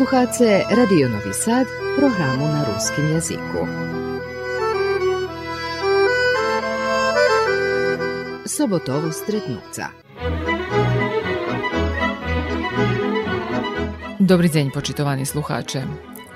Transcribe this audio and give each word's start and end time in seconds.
Slušate 0.00 0.64
Radio 0.76 1.08
Novi 1.08 1.32
Sad, 1.32 1.66
programu 1.98 2.46
na 2.46 2.64
ruskim 2.64 3.08
jeziku. 3.08 3.66
Sobotovo 8.46 9.12
stretnuca. 9.12 9.86
Dobry 14.18 14.50
dzień, 14.50 14.70
počitovani 14.70 15.26
sluhače. 15.26 15.82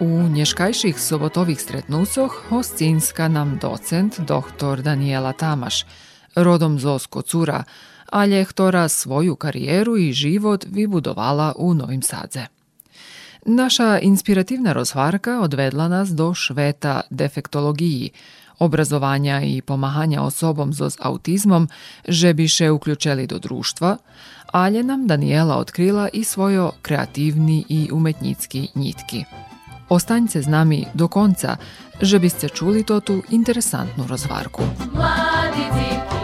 U 0.00 0.28
nješkajših 0.28 1.00
sobotovih 1.00 1.60
stretnucoh 1.60 2.44
hostinska 2.48 3.28
nam 3.28 3.58
docent 3.62 4.20
dr. 4.20 4.82
Daniela 4.82 5.32
Tamaš, 5.32 5.86
rodom 6.36 6.78
z 6.78 6.86
Cura, 7.26 7.64
ale 8.12 8.44
ktorá 8.44 8.88
svoju 8.88 9.36
karijeru 9.36 9.96
i 9.96 10.12
život 10.12 10.64
vybudovala 10.64 11.54
u 11.56 11.74
Novim 11.74 12.02
Sadze. 12.02 12.53
Naša 13.46 13.98
inspirativna 13.98 14.72
rozvarka 14.72 15.40
odvedla 15.40 15.88
nas 15.88 16.08
do 16.08 16.34
šveta 16.34 17.00
defektologiji, 17.10 18.10
obrazovanja 18.58 19.40
i 19.42 19.62
pomahanja 19.62 20.22
osobom 20.22 20.72
z 20.72 20.96
autizmom, 21.00 21.68
že 22.08 22.34
bi 22.34 22.48
še 22.48 22.70
uključili 22.70 23.26
do 23.26 23.38
društva, 23.38 23.96
ale 24.52 24.82
nam 24.82 25.06
Daniela 25.06 25.56
otkrila 25.56 26.08
i 26.12 26.24
svojo 26.24 26.72
kreativni 26.82 27.64
i 27.68 27.88
umetnicki 27.92 28.68
nitki. 28.74 29.24
Ostaňte 29.88 30.42
z 30.42 30.48
nami 30.48 30.86
do 30.94 31.08
konca, 31.08 31.56
že 32.00 32.18
biste 32.18 32.48
čuli 32.48 32.84
to 32.84 33.00
tu 33.00 33.22
interesantnu 33.30 34.06
rozvarku. 34.08 34.62
Mladi 34.94 36.23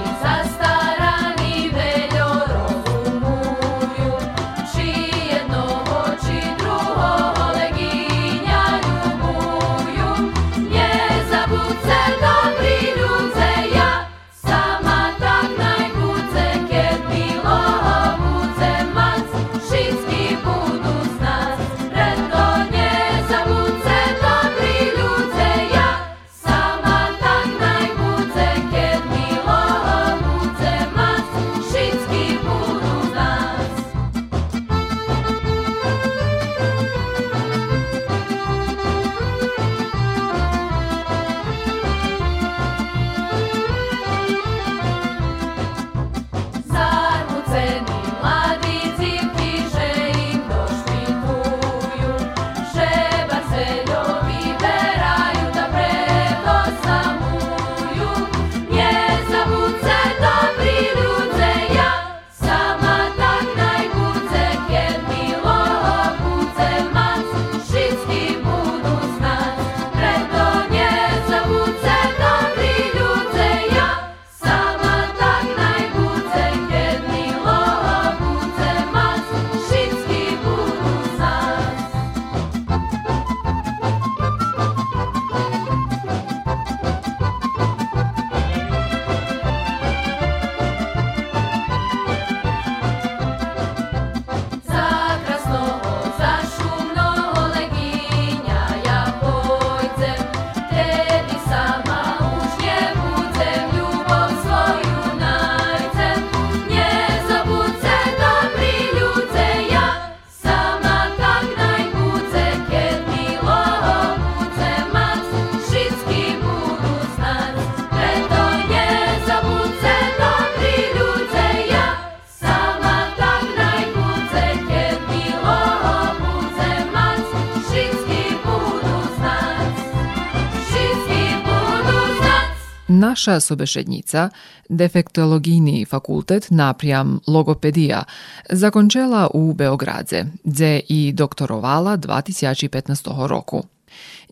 naša 133.10 133.40
sobešednica 133.40 134.30
defektologini 134.68 135.84
fakultet 135.84 136.46
naprijam 136.50 137.20
logopedija, 137.26 138.04
zakončela 138.50 139.30
u 139.34 139.52
Beograde, 139.52 140.24
gdje 140.44 140.80
i 140.88 141.12
doktorovala 141.12 141.96
2015. 141.98 143.26
roku. 143.26 143.62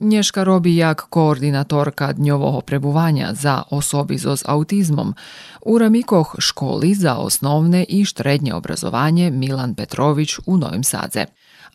Nješka 0.01 0.45
robi 0.45 0.77
jak 0.77 1.07
koordinatorka 1.11 2.13
dnjovoho 2.13 2.61
prebuvanja 2.61 3.35
za 3.35 3.63
osobi 3.71 4.19
z 4.19 4.27
autizmom 4.45 5.15
u 5.63 5.79
Ramikoh 5.79 6.35
školi 6.39 6.95
za 6.95 7.17
osnovne 7.17 7.85
i 7.89 8.05
štrednje 8.05 8.55
obrazovanje 8.55 9.31
Milan 9.31 9.75
Petrović 9.75 10.39
u 10.47 10.57
Novim 10.57 10.85
Sadze 10.85 11.25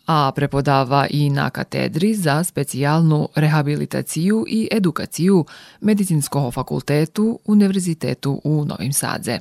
a 0.06 0.32
prepodava 0.34 1.06
i 1.10 1.30
na 1.30 1.50
katedri 1.50 2.14
za 2.14 2.44
specijalnu 2.44 3.28
rehabilitaciju 3.34 4.44
i 4.48 4.68
edukaciju 4.72 5.44
Medicinskog 5.80 6.54
fakultetu 6.54 7.38
Univerzitetu 7.44 8.40
u 8.44 8.64
Novim 8.64 8.92
Sadze. 8.92 9.38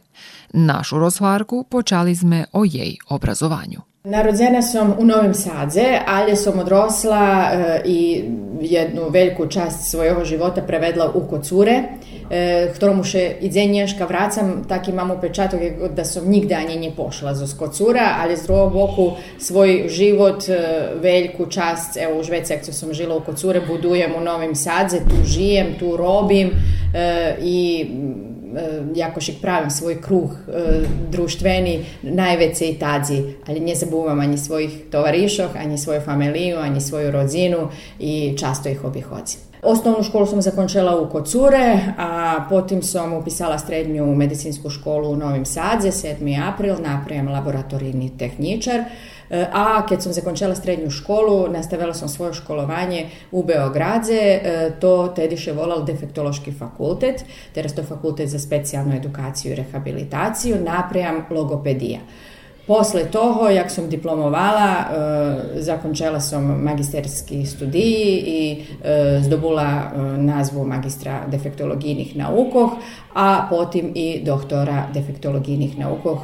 Našu 0.53 0.99
rozvarku 0.99 1.65
počali 1.69 2.15
sme 2.15 2.45
o 2.51 2.63
jej 2.65 2.97
obrazovanju. 3.09 3.79
Narodzena 4.03 4.61
som 4.61 4.93
u 4.99 5.05
Novim 5.05 5.33
Sadze, 5.33 5.99
ali 6.07 6.35
som 6.35 6.59
odrosla 6.59 7.49
e, 7.51 7.81
i 7.85 8.23
jednu 8.61 9.09
veliku 9.09 9.47
čast 9.47 9.91
svojho 9.91 10.25
života 10.25 10.61
prevedla 10.61 11.11
u 11.13 11.27
Kocure, 11.27 11.83
e, 12.33 12.71
ktoromu 12.75 13.03
še 13.05 13.23
i 13.41 13.49
dzenješka 13.49 14.05
vracam, 14.09 14.63
tak 14.69 14.87
imam 14.89 15.11
upečatok 15.11 15.61
da 15.93 16.05
som 16.05 16.25
nigde 16.29 16.55
ani 16.55 16.79
nie 16.81 16.91
pošla 16.95 17.35
zo 17.37 17.47
Kocura, 17.57 18.17
ali 18.21 18.37
z 18.37 18.47
drugog 18.47 18.73
boku 18.73 19.07
svoj 19.37 19.85
život, 19.89 20.49
e, 20.49 20.59
veliku 21.01 21.45
čast, 21.45 21.97
evo 21.97 22.19
u 22.19 22.23
Švecek, 22.23 22.65
sam 22.65 22.93
žila 22.93 23.15
u 23.15 23.21
Kocure, 23.21 23.61
budujem 23.67 24.15
u 24.17 24.23
Novim 24.23 24.55
Sadze, 24.55 25.03
tu 25.05 25.21
žijem, 25.25 25.75
tu 25.79 25.97
robim 25.97 26.51
i 27.41 27.85
jakož 28.95 29.29
pravim 29.41 29.69
svoj 29.69 30.01
kruh 30.01 30.31
društveni 31.09 31.85
najveće 32.01 32.65
i 32.65 32.77
tadzi, 32.79 33.23
ali 33.47 33.59
ne 33.59 33.75
zabuvam 33.75 34.19
ani 34.19 34.37
svojih 34.37 34.71
tovarišov, 34.91 35.49
ani 35.57 35.77
svoju 35.77 36.01
familiju, 36.01 36.57
ani 36.57 36.81
svoju 36.81 37.11
rodzinu 37.11 37.69
i 37.99 38.37
často 38.37 38.69
ih 38.69 38.83
obihodzim. 38.83 39.52
Osnovnu 39.63 40.03
školu 40.03 40.25
sam 40.25 40.41
zakončila 40.41 41.01
u 41.01 41.09
Kocure, 41.09 41.79
a 41.97 42.45
potom 42.49 42.81
sam 42.81 43.13
upisala 43.13 43.59
srednju 43.59 44.15
medicinsku 44.15 44.69
školu 44.69 45.09
u 45.09 45.15
Novim 45.15 45.45
Sadze, 45.45 45.91
7. 45.91 46.53
april, 46.53 46.75
naprijem 46.79 47.27
laboratorijni 47.27 48.17
tehničar. 48.17 48.79
E, 49.29 49.45
a 49.53 49.85
kad 49.85 50.03
sam 50.03 50.13
zakončila 50.13 50.55
srednju 50.55 50.89
školu, 50.89 51.47
nastavila 51.47 51.93
sam 51.93 52.09
svoje 52.09 52.33
školovanje 52.33 53.09
u 53.31 53.43
Beogradze, 53.43 54.13
e, 54.13 54.71
to 54.79 55.07
tediše 55.15 55.51
volal 55.51 55.85
defektološki 55.85 56.51
fakultet, 56.51 57.25
teraz 57.53 57.75
to 57.75 57.83
fakultet 57.83 58.29
za 58.29 58.39
specijalnu 58.39 58.95
edukaciju 58.95 59.51
i 59.51 59.55
rehabilitaciju, 59.55 60.57
naprijam 60.63 61.25
logopedija. 61.29 61.99
Posle 62.67 63.05
toho, 63.11 63.49
jak 63.49 63.71
som 63.71 63.89
diplomovala, 63.89 64.71
e, 64.71 65.61
zakončila 65.61 66.19
som 66.19 66.63
magisterski 66.63 67.45
studiji 67.45 68.23
i 68.25 68.63
zdobula 69.21 69.91
nazvu 70.17 70.65
magistra 70.65 71.27
defektologijnih 71.27 72.15
naukoh, 72.15 72.71
a 73.13 73.47
potim 73.49 73.91
i 73.95 74.23
doktora 74.23 74.87
defektologijnih 74.93 75.77
naukoh 75.77 76.23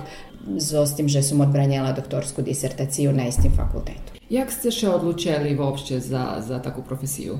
z 0.57 0.95
tim, 0.95 1.09
že 1.09 1.21
som 1.21 1.41
odbranjala 1.41 1.91
doktorsku 1.91 2.41
disertaciju 2.41 3.11
na 3.13 3.27
istim 3.27 3.51
fakultetu. 3.51 4.15
Jak 4.29 4.51
ste 4.51 4.71
še 4.71 4.89
odlučili 4.89 5.57
uopće 5.57 5.99
za, 5.99 6.37
za 6.39 6.59
takvu 6.59 6.83
profesiju? 6.83 7.37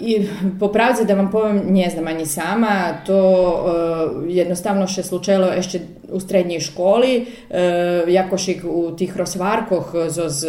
I 0.00 0.28
po 0.60 0.70
da 1.06 1.14
vam 1.14 1.30
povem, 1.30 1.62
nie 1.70 1.90
znam 1.90 2.06
ani 2.06 2.26
sama, 2.26 2.92
to 3.06 3.18
uh, 3.18 4.24
jednostavno 4.28 4.86
še 4.86 5.02
slučajilo 5.02 5.52
ešte 5.52 5.80
u 6.12 6.20
srednjej 6.20 6.60
školi, 6.60 7.26
uh, 7.26 7.56
jakošik 8.08 8.64
u 8.64 8.96
tih 8.96 9.16
rozvarkoh 9.16 9.94
zoz 10.08 10.44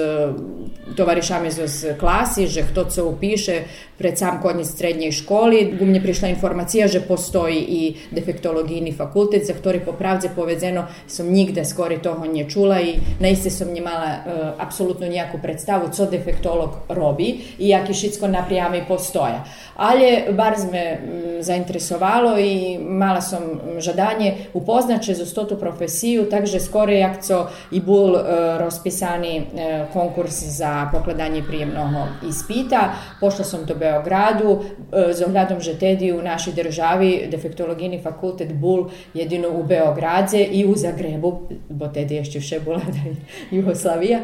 tovarišami 0.97 1.51
zoz 1.51 1.85
klasi, 1.99 2.47
že 2.47 2.63
kto 2.71 2.85
co 2.85 3.05
upiše 3.09 3.63
pred 3.97 4.17
sam 4.17 4.39
konec 4.41 4.69
srednjej 4.71 5.11
školi, 5.11 5.77
u 5.81 5.85
mne 5.85 6.01
prišla 6.01 6.29
informacija, 6.29 6.87
že 6.87 7.01
postoji 7.01 7.59
i 7.59 7.95
defektologijni 8.11 8.93
fakultet, 8.93 9.45
za 9.45 9.53
ktorý 9.53 9.81
po 9.85 9.91
pravdze 9.91 10.29
povedzeno 10.35 10.85
som 11.07 11.27
nigde 11.27 11.65
skori 11.65 11.97
toho 11.97 12.25
nje 12.25 12.45
čula 12.49 12.79
i 12.81 12.95
naiste 13.19 13.49
som 13.49 13.73
njemala 13.73 14.15
uh, 14.15 14.63
apsolutno 14.63 15.07
nijaku 15.07 15.37
predstavu 15.41 15.89
co 15.91 16.05
defektolog 16.05 16.69
robi 16.89 17.35
i 17.59 17.69
jaki 17.69 17.93
šitsko 17.93 18.27
naprijami 18.27 18.85
postoji 18.87 19.17
stoja. 19.17 19.43
Ale 19.75 20.23
bar 20.31 20.53
me 20.71 20.99
zainteresovalo 21.41 22.39
i 22.39 22.77
mala 22.79 23.21
som 23.21 23.43
žadanje 23.77 24.35
upoznače 24.53 25.13
za 25.13 25.25
stotu 25.47 25.59
profesiju, 25.59 26.25
takže 26.29 26.59
skoro 26.59 26.91
jak 26.91 27.23
co 27.23 27.47
i 27.71 27.79
bul 27.79 28.15
e, 28.15 28.21
rozpisani 28.57 29.37
e, 29.37 29.85
konkurs 29.93 30.43
za 30.43 30.89
pokladanje 30.91 31.43
prijemnog 31.47 32.07
ispita. 32.29 32.93
Pošla 33.19 33.45
sam 33.45 33.65
do 33.65 33.75
Beogradu, 33.75 34.59
e, 34.91 35.13
z 35.13 35.23
ohľadom, 35.23 35.63
že 35.63 35.79
tedy 35.79 36.11
u 36.11 36.21
našoj 36.21 36.53
državi 36.53 37.27
defektologini 37.31 38.01
fakultet 38.03 38.51
bul 38.53 38.89
jedino 39.13 39.49
u 39.49 39.63
Beogradze 39.63 40.43
i 40.43 40.65
u 40.65 40.75
Zagrebu, 40.75 41.31
bo 41.69 41.87
tedy 41.87 42.19
ešte 42.19 42.39
vše 42.39 42.59
bola 42.59 42.81
Jugoslavija, 43.55 44.19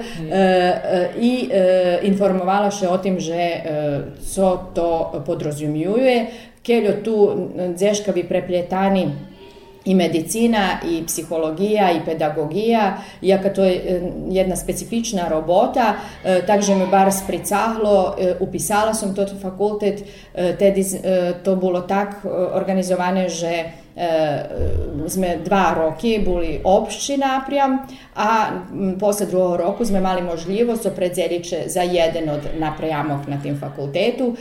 i 1.20 1.50
informovala 2.04 2.72
še 2.72 2.88
o 2.88 2.98
tim, 2.98 3.20
že 3.20 3.64
co 4.20 4.72
to 4.76 5.24
podrazumijuje, 5.26 6.28
keljo 6.64 6.94
tu 7.04 7.16
dzeškavi 7.76 8.24
prepljetani 8.24 9.33
i 9.86 9.96
medicina, 9.96 10.80
i 10.90 11.04
psihologija, 11.08 11.92
i 11.92 12.06
pedagogija, 12.06 12.98
iako 13.22 13.50
to 13.50 13.64
je 13.64 13.76
e, 13.76 14.12
jedna 14.30 14.56
specifična 14.56 15.28
robota, 15.28 15.94
e, 16.24 16.42
takže 16.48 16.76
mi 16.76 16.88
bar 16.88 17.12
spricahlo, 17.12 18.16
e, 18.20 18.36
upisala 18.40 18.94
sam 18.94 19.16
to 19.16 19.26
fakultet, 19.42 20.04
tedi 20.60 20.86
to 21.44 21.56
bilo 21.56 21.82
tak 21.82 22.26
organizovane, 22.54 23.30
že 23.30 23.64
sme 25.08 25.38
dva 25.46 25.76
roky 25.78 26.26
boli 26.26 26.62
obšći 26.64 27.18
naprijam, 27.18 27.78
a 28.16 28.50
posle 29.00 29.26
drugog 29.26 29.56
roku 29.56 29.86
sme 29.86 30.00
mali 30.00 30.22
možljivost 30.22 30.86
opredzeliće 30.86 31.64
za 31.66 31.82
jeden 31.82 32.30
od 32.30 32.42
naprijamov 32.58 33.20
na 33.28 33.42
tim 33.42 33.60
fakultetu. 33.60 34.36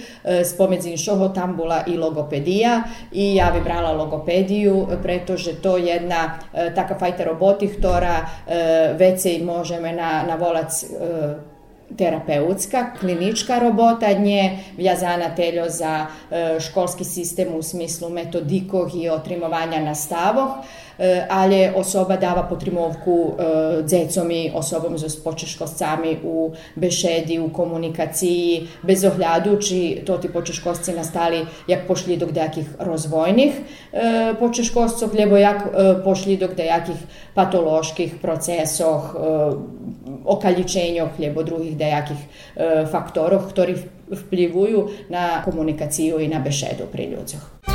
Spomedzin 0.44 0.96
šoho 0.96 1.28
tam 1.28 1.58
i 1.86 1.96
logopedija 1.96 2.82
i 3.12 3.34
ja 3.34 3.52
vybrala 3.52 3.96
logopediju, 3.96 4.86
pretože 5.02 5.54
to 5.62 5.76
jedna 5.76 6.38
taka 6.74 6.98
fajta 6.98 7.24
roboti, 7.24 7.68
ktorá 7.68 8.24
vece 8.98 9.38
možeme 9.44 9.92
na, 9.92 10.24
na 10.28 10.36
volac 10.36 10.84
terapeutska, 11.98 12.86
klinička 13.00 13.58
robota 13.58 14.12
nje 14.12 14.58
vjazana 14.76 15.34
teljo 15.34 15.68
za 15.68 16.06
školski 16.60 17.04
sistem 17.04 17.54
u 17.54 17.62
smislu 17.62 18.08
metodikov 18.08 18.90
i 18.96 19.08
otrimovanja 19.08 19.80
na 19.80 19.94
stavoh, 19.94 20.48
ale 21.28 21.72
osoba 21.76 22.16
dava 22.16 22.42
potrimovku 22.42 23.36
dzecom 23.84 24.30
i 24.30 24.50
osobom 24.54 24.98
z 24.98 25.16
počeškoscami 25.24 26.18
u 26.24 26.52
bešedi, 26.74 27.38
u 27.38 27.48
komunikaciji, 27.52 28.68
bez 28.82 29.04
ohľadući 29.04 30.02
to 30.06 30.18
ti 30.18 30.28
počeškosci 30.28 30.92
nastali 30.92 31.46
jak 31.66 31.86
pošli 31.86 32.16
do 32.16 32.26
kdejakih 32.26 32.66
rozvojnih 32.78 33.52
počeškoscov, 34.38 35.10
lebo 35.14 35.36
jak 35.36 35.62
pošli 36.04 36.36
do 36.36 36.48
kdejakih 36.48 36.96
patoloških 37.34 38.14
procesoh, 38.22 39.16
okaličenjoh, 40.24 41.08
lebo 41.18 41.42
drugih 41.42 41.76
dejakih 41.76 42.18
faktorov, 42.90 43.48
ktorí 43.50 43.76
vplivujú 44.12 45.08
na 45.08 45.42
komunikaciju 45.44 46.20
i 46.20 46.28
na 46.28 46.38
bešedu 46.38 46.86
pri 46.92 47.16
ľuďoch. 47.16 47.71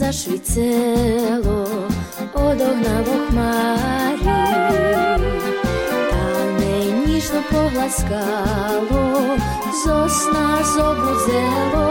зашвіцело, 0.00 1.68
одогнало 2.34 3.14
хмарі, 3.28 4.24
та 6.10 6.44
не 6.58 6.84
ніжно 7.06 7.40
погласкало, 7.52 9.36
зосна 9.84 10.64
зобудзело, 10.64 11.88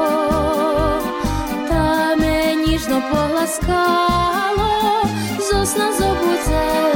та 1.70 2.16
не 2.16 2.56
ніжно 2.56 3.02
погласкало, 3.12 5.04
зосна 5.52 5.92
зобудзело. 5.94 6.89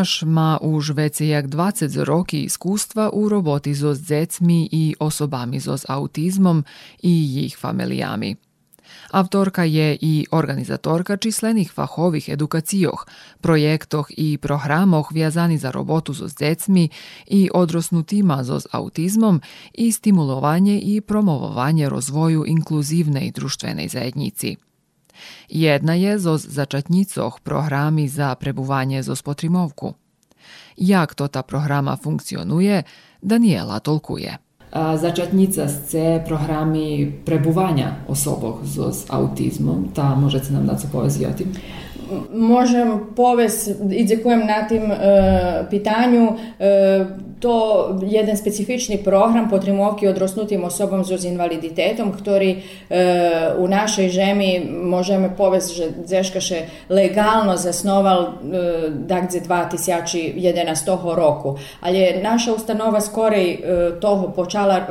Tamaš 0.00 0.24
ma 0.24 0.56
už 0.64 0.96
vece 0.96 1.28
jak 1.28 1.46
20 1.46 2.04
roki 2.04 2.48
iskustva 2.48 3.10
u 3.12 3.28
roboti 3.28 3.74
zo 3.74 3.92
s 3.94 4.00
i 4.72 4.94
osobami 4.98 5.60
zo 5.60 5.76
s 5.76 5.84
autizmom 5.88 6.64
i 7.02 7.44
ich 7.44 7.58
familijami. 7.58 8.36
Avtorka 9.10 9.64
je 9.64 9.98
i 10.00 10.26
organizatorka 10.30 11.16
čislenih 11.16 11.72
fahovih 11.72 12.28
edukacijoh, 12.28 13.06
projektoh 13.40 14.06
i 14.16 14.38
programoh 14.38 15.12
vjazani 15.12 15.58
za 15.58 15.70
robotu 15.70 16.12
zo 16.12 16.28
s 16.28 16.34
dzecmi 16.34 16.88
i 17.26 17.50
odrosnutima 17.54 18.44
zo 18.44 18.60
s 18.60 18.66
autizmom 18.72 19.40
i 19.74 19.92
stimulovanje 19.92 20.80
i 20.80 21.00
promovovanje 21.00 21.88
rozvoju 21.88 22.44
inkluzivne 22.46 23.26
i 23.26 23.32
društvene 23.32 23.88
zajednici. 23.88 24.69
Jedna 25.48 25.94
je 25.94 26.18
zo 26.18 26.38
začetnicoch 26.38 27.40
programi 27.40 28.08
za 28.08 28.34
prebywanie 28.34 29.02
zo 29.02 29.16
spotrimowku. 29.16 29.94
Jak 30.78 31.14
to 31.14 31.28
ta 31.28 31.42
programa 31.42 31.96
funkcionuje 31.96 32.84
Daniela 33.22 33.80
tolkuje. 33.80 34.38
Začetnica 34.94 35.68
це 35.86 36.24
програмі 36.28 37.12
перебування 37.24 37.96
особок 38.08 38.64
з, 38.64 38.92
з 38.92 39.04
аутизмом, 39.08 39.84
та 39.94 40.14
може 40.14 40.42
нам 40.50 40.66
на 40.66 40.74
це 40.74 40.88
повезти? 40.88 41.46
Можем 42.34 43.00
повес 43.16 43.70
і 43.90 44.04
дякуємо 44.04 44.44
на 44.44 44.62
тим 44.62 44.92
е, 44.92 45.66
питанню. 45.70 46.36
Е, 46.60 47.06
to 47.40 47.88
jeden 48.02 48.36
specifični 48.36 48.98
program 49.04 49.48
potrimovki 49.50 50.08
odrosnutim 50.08 50.64
osobom 50.64 51.04
z 51.04 51.24
invaliditetom, 51.24 52.12
ktorý 52.12 52.50
e, 52.52 52.58
u 53.56 53.68
našej 53.68 54.08
žemi 54.08 54.60
možeme 54.68 55.32
povesti, 55.36 55.74
že 55.74 55.86
Zeška 56.04 56.40
še 56.40 56.58
legalno 56.92 57.56
zasnoval 57.56 58.20
e, 58.20 58.28
dakle 59.08 59.40
2011 59.40 60.36
roku. 61.16 61.56
Ali 61.80 61.98
je 61.98 62.20
naša 62.22 62.52
ustanova 62.52 63.00
skorej 63.00 63.48
e, 63.48 63.58
toho 64.00 64.28
počala 64.36 64.76
e, 64.76 64.84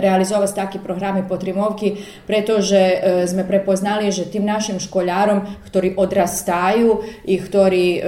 realizovati 0.00 0.54
taki 0.56 0.78
programi 0.80 1.22
potrimovki, 1.28 1.96
pretože 2.26 2.80
e, 2.80 2.96
sme 3.28 3.44
prepoznali, 3.44 4.08
že 4.08 4.24
tim 4.32 4.48
našim 4.48 4.80
školjarom, 4.80 5.68
ktorí 5.68 6.00
odrastaju 6.00 7.04
i 7.28 7.36
ktorí 7.36 7.86
e, 7.92 8.00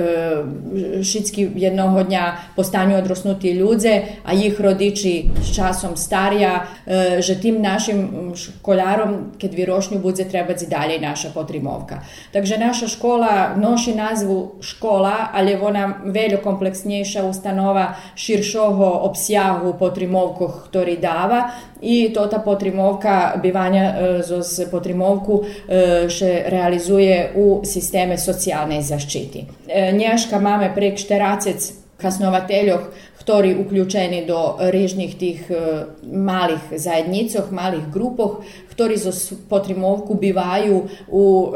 jednoho 1.61 2.01
dňa 2.03 2.57
postanju 2.57 2.97
odrosnuti 2.97 3.53
ľudze, 3.83 4.23
a 4.25 4.33
ich 4.33 4.61
rodiči 4.61 5.31
s 5.43 5.55
časom 5.55 5.97
starija, 5.97 6.67
e, 6.87 7.23
že 7.23 7.41
tim 7.41 7.63
našim 7.63 8.33
školarom, 8.35 9.35
keď 9.39 9.51
vyrošnju 9.55 9.99
budze 9.99 10.25
trebati 10.25 10.67
dalje 10.67 11.01
naša 11.01 11.31
potrimovka. 11.35 12.03
Takže 12.33 12.59
naša 12.59 12.89
škola 12.89 13.57
noši 13.57 13.95
nazvu 13.95 14.55
škola, 14.61 15.31
ali 15.33 15.51
je 15.51 15.61
ona 15.61 15.95
veljo 16.05 16.39
kompleksnejša 16.43 17.25
ustanova 17.25 17.95
širšoho 18.15 19.03
obsjahu 19.11 19.75
potrimovku, 19.79 20.49
ktorý 20.69 20.97
dáva 20.97 21.51
i 21.83 22.13
to 22.15 22.27
ta 22.27 22.39
potrimovka 22.39 23.35
bivanja 23.43 23.85
e, 23.85 24.23
zoz 24.23 24.71
potrimovku 24.71 25.43
e, 25.43 26.09
še 26.09 26.45
realizuje 26.47 27.33
u 27.35 27.63
sisteme 27.65 28.19
socijalne 28.19 28.83
zaštiti. 28.83 29.47
Nješka 29.93 30.39
mame 30.39 30.71
prek 30.75 30.99
šteracec 30.99 31.83
kasnovateljoh 32.03 32.81
torej 33.25 33.55
vključeni 33.55 34.25
do 34.27 34.57
režnih 34.59 35.15
tih 35.19 35.51
eh, 35.51 35.85
malih 36.03 36.61
zajednicah, 36.77 37.53
malih 37.53 37.83
grupah, 37.93 38.43
ktorí 38.73 38.97
zo 38.97 39.13
potrimovku 39.49 40.15
bivaju 40.15 40.89
u 41.09 41.25
e, 41.47 41.51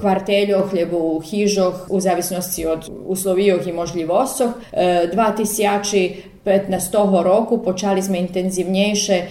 kvarteljoh, 0.00 0.72
lebo 0.74 0.96
u 1.16 1.20
hižoh, 1.20 1.86
u 1.90 2.00
zavisnosti 2.00 2.66
od 2.66 2.90
uslovijoh 3.06 3.66
i 3.66 3.72
možljivostoh. 3.72 4.50
E, 4.72 5.10
2000 5.14 6.38
15. 6.48 6.96
roku 7.22 7.60
počali 7.60 8.00
sme 8.00 8.24
intenzívnejšie 8.24 9.16
e, 9.20 9.24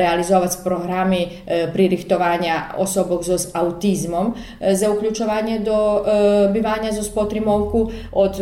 realizovať 0.00 0.64
programy 0.64 1.20
e, 1.20 1.28
pririchtovania 1.68 2.80
osobok 2.80 3.20
so 3.28 3.36
s 3.36 3.52
autizmom 3.52 4.32
e, 4.32 4.72
za 4.72 4.88
uključovanie 4.88 5.60
do 5.60 6.04
bivanja 6.52 6.92
zo 6.92 7.02
spotrimovku. 7.02 7.90
Od 8.12 8.34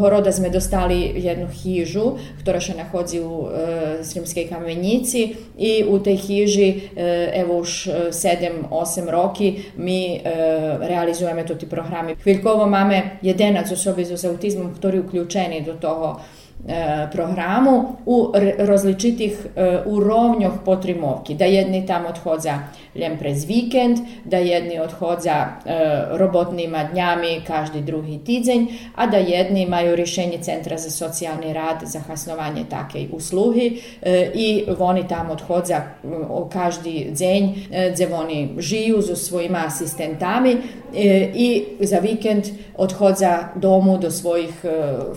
Horoda 0.00 0.32
sme 0.32 0.50
dostali 0.50 1.16
jednu 1.16 1.48
hižu, 1.48 2.18
ktorá 2.42 2.60
sa 2.60 2.74
nachodzi 2.76 3.22
u 3.22 3.48
Srimskej 4.02 4.50
kamenici 4.50 5.36
i 5.56 5.84
u 5.86 5.98
tej 6.02 6.16
hiži 6.16 6.68
evo 7.32 7.57
už 7.58 7.70
7-8 8.14 8.70
roki 9.10 9.74
mi 9.76 10.22
realizujeme 10.80 11.44
to 11.44 11.58
ti 11.58 11.66
programy. 11.66 12.14
Chvíľkovo 12.14 12.70
máme 12.70 13.18
11 13.20 13.74
osoby 13.74 14.06
so 14.06 14.14
autizmom, 14.14 14.74
ktorí 14.78 15.02
uključeni 15.02 15.66
do 15.66 15.74
toho 15.74 16.18
E, 16.18 16.37
programu 17.12 17.96
u 18.06 18.32
rozličitih 18.58 19.46
e, 19.56 19.78
urovnjoh 19.86 20.52
potrimovki, 20.64 21.34
da 21.34 21.44
jedni 21.44 21.86
tam 21.86 22.06
odhodza 22.06 22.58
ljem 22.94 23.18
prez 23.18 23.44
vikend, 23.44 23.98
da 24.24 24.36
jedni 24.36 24.80
odhodza 24.80 25.32
e, 25.32 25.48
robotnima 26.10 26.84
dnjami 26.84 27.40
každi 27.46 27.80
drugi 27.80 28.18
tidzenj, 28.18 28.66
a 28.94 29.06
da 29.06 29.16
jedni 29.16 29.62
imaju 29.62 29.96
rješenje 29.96 30.38
Centra 30.42 30.78
za 30.78 30.90
socijalni 30.90 31.52
rad 31.52 31.76
za 31.82 32.00
hasnovanje 32.00 32.64
take 32.70 33.06
usluhi 33.12 33.82
i 34.34 34.64
oni 34.78 35.08
tam 35.08 35.30
odhodza 35.30 35.80
každi 36.52 37.08
dzenj, 37.12 37.48
gdje 37.92 38.14
oni 38.14 38.54
žiju 38.58 39.00
za 39.00 39.16
svojima 39.16 39.58
asistentami 39.66 40.56
i 41.34 41.64
za 41.80 41.98
vikend 41.98 42.44
odhodza 42.76 43.38
domu 43.54 43.98
do 43.98 44.10
svojih 44.10 44.64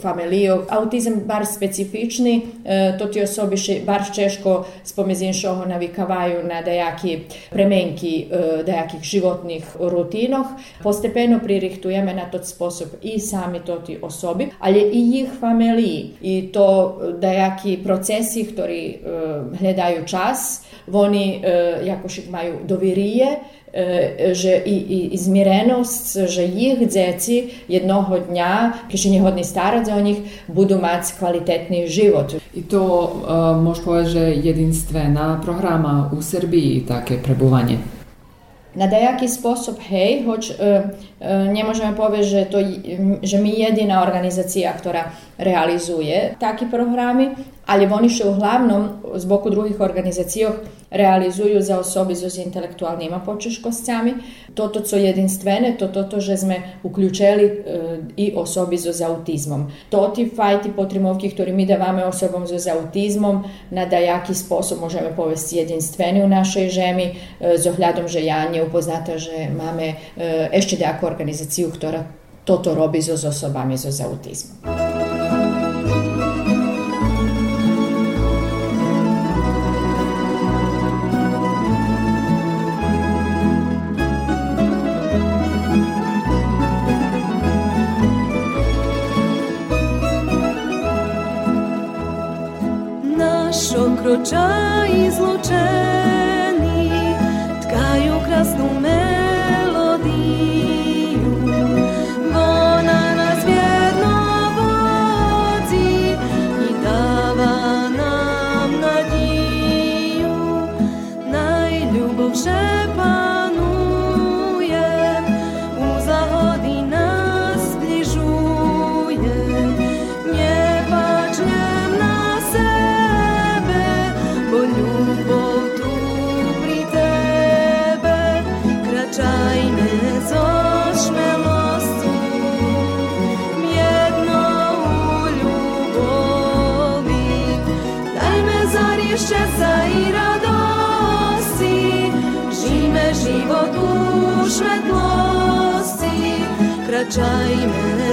familijov. 0.01 0.59
Autizam 0.69 1.21
bar 1.31 1.45
specifični, 1.45 2.41
e, 2.65 2.97
to 2.99 3.05
ti 3.05 3.23
osobi 3.23 3.55
bar 3.85 4.01
češko 4.15 4.65
spomezin 4.83 5.33
šoho 5.33 5.65
navikavaju 5.65 6.43
na 6.43 6.61
dajaki 6.61 7.19
premenki 7.49 8.13
e, 8.31 8.63
dajakih 8.63 9.03
životnih 9.03 9.75
rutinoh. 9.79 10.45
Postepeno 10.83 11.39
pririhtujeme 11.39 12.13
na 12.13 12.25
tot 12.31 12.45
sposob 12.45 12.87
i 13.01 13.19
sami 13.19 13.59
to 13.65 13.75
ti 13.75 13.97
osobi, 14.01 14.49
ali 14.59 14.79
i 14.79 15.21
ih 15.21 15.29
familiji. 15.39 16.11
I 16.21 16.51
to 16.53 16.99
dajaki 17.19 17.77
procesi, 17.83 18.43
ktorí 18.45 18.81
hledaju 19.59 20.05
čas, 20.05 20.63
oni 20.91 21.41
jakož 21.85 22.19
majú 22.29 22.59
dovirije, 22.67 23.37
że 24.31 24.57
i, 24.57 24.93
i, 24.93 25.13
i 25.13 25.17
zmierenost, 25.17 26.19
że 26.25 26.45
ich 26.45 26.87
dzieci 26.87 27.49
jednego 27.69 28.19
dnia, 28.29 28.73
kiedy 28.87 28.97
się 28.97 29.09
niegodni 29.09 29.43
starać 29.43 29.89
o 29.89 29.99
nich, 29.99 30.17
będą 30.49 30.75
mieć 30.75 31.13
kvalitetny 31.17 31.87
żywot. 31.87 32.35
I 32.55 32.63
to 32.63 33.11
e, 33.57 33.61
można 33.61 33.85
powiedzieć, 33.85 34.13
że 34.13 34.35
jedynstwena 34.35 35.41
programa 35.43 36.11
u 36.19 36.21
Serbii 36.21 36.81
takie 36.81 37.17
przebywanie. 37.17 37.77
Na 38.75 38.99
jaki 38.99 39.29
sposób, 39.29 39.79
hej, 39.89 40.23
choć 40.23 40.51
e, 40.59 40.89
nie 41.53 41.63
możemy 41.63 41.97
powiedzieć, 41.97 42.29
że, 42.29 42.45
to, 42.45 42.57
że 43.23 43.37
my 43.37 43.49
jedyna 43.49 44.03
organizacja, 44.03 44.73
która 44.73 45.03
realizuje 45.37 46.35
taki 46.39 46.65
programi, 46.65 47.29
ali 47.65 47.87
oni 47.87 48.09
še 48.09 48.27
uglavnom 48.27 48.87
zbog 49.15 49.49
drugih 49.49 49.81
organizacijah 49.81 50.59
realizuju 50.91 51.61
za 51.61 51.79
osobi 51.79 52.15
z 52.15 52.37
intelektualnima 52.37 53.19
počeškosťami. 53.23 54.13
Toto, 54.53 54.81
co 54.81 54.97
jedinstvene, 54.97 55.77
to 55.79 55.87
to, 55.87 56.19
že 56.19 56.37
sme 56.37 56.57
uključili 56.83 57.45
e, 57.45 57.53
i 58.17 58.35
osobi 58.35 58.77
z 58.77 59.01
autizmom. 59.01 59.71
To 59.89 60.11
ti 60.11 60.27
fajti 60.27 60.75
potrimovki, 60.75 61.31
ktorí 61.31 61.55
my 61.55 61.63
dávame 61.65 62.03
osobom 62.03 62.43
s 62.43 62.67
autizmom, 62.67 63.47
na 63.71 63.87
dajaký 63.87 64.35
spôsob 64.35 64.83
môžeme 64.83 65.15
povesti 65.15 65.63
jedinstveni 65.63 66.19
u 66.23 66.27
našej 66.27 66.67
žemi, 66.67 67.15
e, 67.39 67.55
ohľadom, 67.55 68.11
že 68.11 68.27
ja 68.27 68.43
neupoznata, 68.51 69.15
že 69.15 69.47
máme 69.47 69.95
e, 70.19 70.51
ešte 70.51 70.75
nejakú 71.11 71.19
organizáciu, 71.19 71.67
ktorá 71.75 72.07
toto 72.47 72.71
robí 72.71 73.03
so 73.03 73.19
osobami 73.19 73.75
s 73.75 73.99
autizmom. 73.99 74.63
okroča 94.01 94.87
izlučeni 94.89 95.80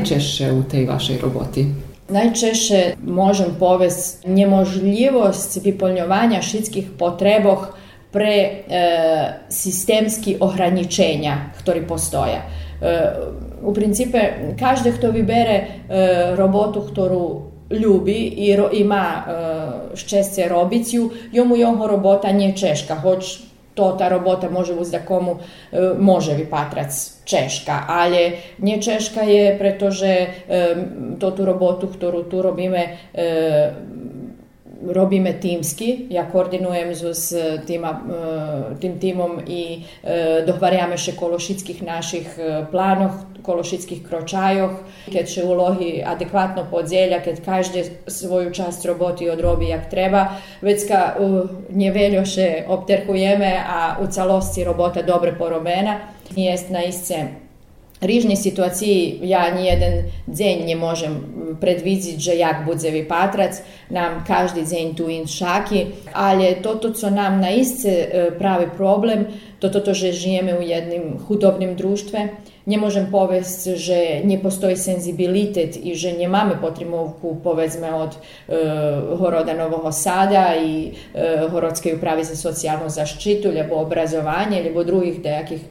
najczęstsze 0.00 0.54
u 0.54 0.62
tej 0.62 0.86
waszej 0.86 1.18
roboty? 1.18 1.64
Najczęstsze 2.10 2.92
możemy 3.04 3.54
powiedzieć 3.54 3.96
niemożliwość 4.26 5.60
wypełniania 5.60 6.40
wszystkich 6.40 6.90
potrzebów 6.90 7.58
pre 8.12 8.28
e, 8.32 9.34
sistemski 9.50 10.40
ograniczenia, 10.40 11.50
które 11.58 11.80
postoje. 11.80 12.40
E, 12.82 13.16
u 13.62 13.72
principe, 13.72 14.30
każdy, 14.60 14.92
kto 14.92 15.12
wybierze 15.12 15.60
e, 15.88 16.36
robotę, 16.36 16.80
którą 16.92 17.42
lubi 17.70 18.46
i 18.46 18.56
ro, 18.56 18.70
ima 18.70 19.24
e, 19.28 19.96
szczęście 19.96 20.48
robić 20.48 20.94
ją, 20.94 21.08
jemu 21.32 21.56
jego 21.56 21.86
robota 21.86 22.30
nie 22.30 22.54
czeszka, 22.54 22.96
choć 22.96 23.42
to 23.80 23.92
ta 23.98 24.08
robota 24.08 24.50
može 24.50 24.74
uz 24.74 24.90
da 24.90 24.98
komu 24.98 25.38
e, 25.72 25.80
može 25.98 26.36
vypatrac 26.36 27.12
češka, 27.24 27.82
ale 27.88 28.32
nje 28.58 28.82
češka 28.82 29.20
je, 29.20 29.58
pretože 29.58 30.06
e, 30.06 30.26
to 31.20 31.30
tu 31.30 31.44
robotu, 31.44 31.88
ktorú 31.88 32.28
tu 32.28 32.42
robíme, 32.42 32.82
e, 33.14 33.72
robíme 34.88 35.32
tímsky. 35.32 36.06
Ja 36.10 36.24
koordinujem 36.24 36.94
s 36.94 37.34
tima, 37.66 38.00
e, 38.00 38.74
tým 38.80 38.98
týmom 38.98 39.40
i 39.46 39.84
e, 40.02 40.42
dohvarjame 40.46 40.96
še 40.96 41.12
kološických 41.20 41.80
našich 41.84 42.28
e, 42.38 42.64
plánoch, 42.70 43.42
kološických 43.44 44.04
kročajoch, 44.04 44.74
keď 45.08 45.24
še 45.28 45.42
ulohi 45.44 45.90
adekvatno 46.04 46.68
podzelja, 46.68 47.20
keď 47.24 47.36
každý 47.40 47.80
svoju 48.04 48.52
časť 48.52 48.84
roboty 48.88 49.28
odrobi 49.32 49.72
jak 49.72 49.88
treba, 49.88 50.36
već 50.60 50.88
ka 50.88 51.00
njeveljo 51.72 52.24
še 52.24 52.48
obterkujeme, 52.68 53.56
a 53.60 53.96
u 54.00 54.08
calosti 54.12 54.64
robota 54.64 55.02
dobre 55.02 55.32
porobena. 55.32 56.00
Jest 56.36 56.70
na 56.70 56.86
isce 56.86 57.49
rižni 58.00 58.36
situaciji 58.36 59.20
ja 59.22 59.54
nijedan 59.54 59.92
dzenj 60.26 60.66
ne 60.66 60.76
možem 60.76 61.20
predvidjeti, 61.60 62.20
že 62.20 62.34
jak 62.34 62.64
budze 62.66 62.90
vypatrac, 62.90 63.62
nam 63.90 64.24
každý 64.26 64.62
dzenj 64.62 64.94
tu 64.94 65.08
in 65.08 65.26
šaki, 65.26 65.86
ali 66.12 66.56
toto, 66.62 66.92
co 66.92 67.10
nam 67.10 67.40
na 67.40 67.50
isce 67.50 67.88
e, 67.88 68.30
pravi 68.38 68.66
problem, 68.76 69.26
to 69.58 69.68
to, 69.68 69.94
že 69.94 70.12
žijeme 70.12 70.58
u 70.58 70.62
jednim 70.62 71.18
hudobnim 71.28 71.76
društve, 71.76 72.28
môžem 72.76 73.08
povesť, 73.08 73.74
že 73.74 73.98
nie 74.22 74.36
postoji 74.36 74.76
senzibilitet 74.76 75.80
i 75.80 75.96
že 75.96 76.12
nemáme 76.12 76.60
potrimovku 76.60 77.40
povedzme 77.40 77.88
od 77.88 78.12
e, 78.14 78.18
Horoda 79.16 79.56
Nového 79.56 79.88
Sada 79.90 80.54
i 80.54 80.92
e, 80.92 81.48
Horodskej 81.48 81.96
upravi 81.96 82.24
za 82.24 82.36
socijalnu 82.36 82.92
zaštitu, 82.92 83.48
lebo 83.48 83.80
obrazovanje, 83.80 84.62
lebo 84.62 84.84
drugih 84.84 85.24
nejakých 85.24 85.64
e, 85.64 85.68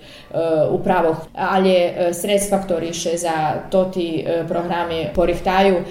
upravoh. 0.74 1.30
Ali 1.36 1.76
e, 1.76 1.90
sredstva, 2.14 2.64
ktoré 2.66 2.92
za 2.96 3.70
toti 3.70 4.24
e, 4.24 4.44
programy 4.48 5.14
porihtaju, 5.14 5.76
e, 5.78 5.84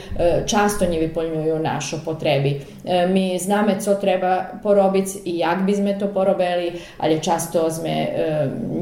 často 0.44 0.88
ne 0.88 0.98
vyplňujú 0.98 1.56
našo 1.62 2.02
potrebi. 2.02 2.58
E, 2.84 3.06
mi 3.06 3.38
zname, 3.38 3.78
co 3.80 3.94
treba 3.94 4.58
porobiť 4.62 5.28
i 5.28 5.38
jak 5.38 5.62
by 5.62 5.74
sme 5.74 5.92
to 6.00 6.08
porobili, 6.08 6.72
ali 6.98 7.20
často 7.20 7.70
sme 7.70 7.94
e, 7.94 8.08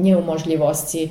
neumožljivosti 0.01 1.03
e, 1.03 1.09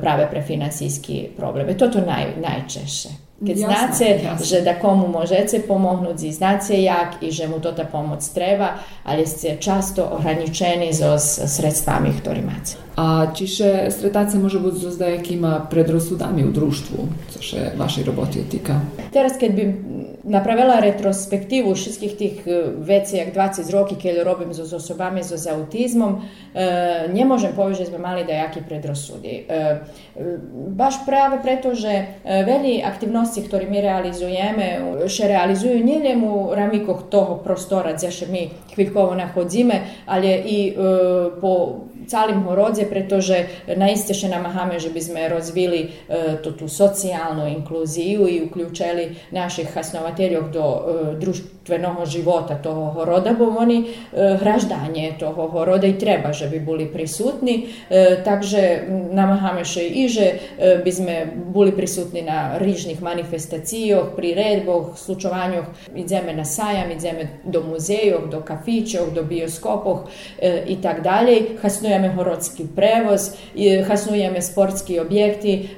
prave 0.00 0.26
pre 0.26 0.42
finansijski 0.52 1.28
problem. 1.36 1.78
To 1.78 1.88
to 1.88 2.00
naj, 2.00 2.24
najčešće. 2.42 3.08
Keď 3.42 3.56
Jasno, 3.58 3.74
znáte, 3.74 4.06
jasno. 4.22 4.46
že 4.46 4.62
da 4.62 4.78
komu 4.78 5.10
možete 5.10 5.58
pomognúť, 5.66 6.30
znáte 6.30 6.78
jak 6.78 7.18
i 7.26 7.34
že 7.34 7.50
mu 7.50 7.58
tota 7.58 7.82
pomoc 7.82 8.22
treba, 8.22 8.78
ali 9.02 9.26
ste 9.26 9.58
často 9.58 10.06
ohraničeni 10.06 10.94
so 10.94 11.18
s 11.18 11.42
sredstvami, 11.42 12.14
ktorý 12.22 12.40
máte. 12.46 12.78
A 12.92 13.32
čiže 13.32 13.88
stretace 13.90 14.38
može 14.38 14.60
biti 14.60 14.90
s 14.90 14.98
dajakima 15.00 15.66
predrasudami 15.70 16.44
u 16.44 16.52
društvu, 16.52 16.98
co 17.32 17.38
še 17.40 17.72
vašej 17.72 18.04
roboti 18.04 18.44
otika? 18.44 18.84
Teraz, 19.16 19.40
keď 19.40 19.50
by 19.56 19.64
napravila 20.28 20.76
retrospektivu 20.76 21.72
všetkých 21.72 22.14
tých 22.20 22.36
veci, 22.84 23.16
jak 23.16 23.32
20 23.32 23.64
roky, 23.72 23.96
keď 23.96 24.20
robím 24.20 24.52
so, 24.52 24.68
s 24.68 24.76
osobami 24.76 25.24
so 25.24 25.40
s 25.40 25.48
autizmom, 25.48 26.20
nemôžem 27.16 27.56
povedať, 27.56 27.88
že 27.88 27.96
sme 27.96 28.04
mali 28.04 28.28
dajaké 28.28 28.60
predrasudy. 28.60 29.48
Baš 30.76 31.00
práve 31.08 31.40
preto, 31.40 31.72
že 31.72 32.20
veľa 32.28 32.84
aktivnosti, 32.92 33.31
ktoré 33.40 33.64
my 33.64 33.80
realizujeme, 33.80 34.66
še 35.08 35.32
realizujú 35.32 35.80
nielen 35.80 36.20
u 36.20 36.52
ramikoh 36.52 37.08
toho 37.08 37.40
prostora, 37.40 37.96
gdje 37.96 38.10
še 38.12 38.26
mi 38.28 38.52
chvíľkovo 38.76 39.16
nachodzíme, 39.16 40.04
ale 40.04 40.28
i 40.44 40.58
po 41.40 41.88
celým 42.06 42.42
horodze, 42.46 42.86
pretože 42.86 43.64
naiste 43.72 44.14
še 44.14 44.30
namáhame, 44.30 44.76
že 44.76 44.90
by 44.90 45.00
sme 45.00 45.20
rozvili 45.30 45.80
e, 45.82 45.88
to 46.42 46.54
tú 46.54 46.66
sociálnu 46.68 47.46
inkluziju 47.60 48.26
i 48.26 48.42
uključili 48.42 49.32
naših 49.32 49.70
hasnovateljov 49.74 50.44
do 50.50 50.64
e, 50.64 50.80
društvenog 51.22 52.04
života 52.06 52.58
toho 52.58 52.90
horoda, 52.96 53.34
bo 53.34 53.48
oni 53.56 53.78
e, 53.80 53.86
hraždanje 54.42 55.16
toho 55.18 55.48
horoda 55.48 55.86
i 55.86 55.98
treba, 55.98 56.32
že 56.32 56.50
by 56.50 56.58
boli 56.60 56.86
prisutni, 56.86 57.72
takže 58.24 58.88
namáhame 59.12 59.64
še 59.64 59.84
i, 59.84 60.08
že 60.08 60.26
by 60.58 60.92
sme 60.92 61.14
boli 61.52 61.72
prisutni 61.72 62.22
na 62.22 62.58
rižnih 62.58 63.00
manifestacijoh, 63.22 64.16
priredboh, 64.16 64.98
slučovanjoh, 64.98 65.64
ideme 65.94 66.34
na 66.34 66.44
sajam, 66.44 66.90
ideme 66.90 67.28
do 67.44 67.62
muzejov, 67.62 68.28
do 68.28 68.40
kafićov, 68.40 69.10
do 69.14 69.22
bioskopoh 69.22 69.98
i 70.66 70.76
tak 70.82 71.02
dalje. 71.02 71.56
Hasnujeme 71.62 72.08
horodski 72.14 72.66
prevoz, 72.76 73.30
hasnujeme 73.88 74.42
sportski 74.42 75.00
objekti, 75.00 75.68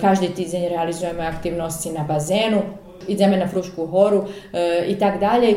každý 0.00 0.28
týždeň 0.28 0.68
realizujeme 0.68 1.26
aktivnosti 1.26 1.92
na 1.92 2.04
bazenu, 2.04 2.62
ideme 3.08 3.36
na 3.36 3.48
Frušku 3.48 3.86
horu 3.86 4.24
e, 4.24 4.84
i 4.88 4.94
tak 4.98 5.20
dalje. 5.20 5.54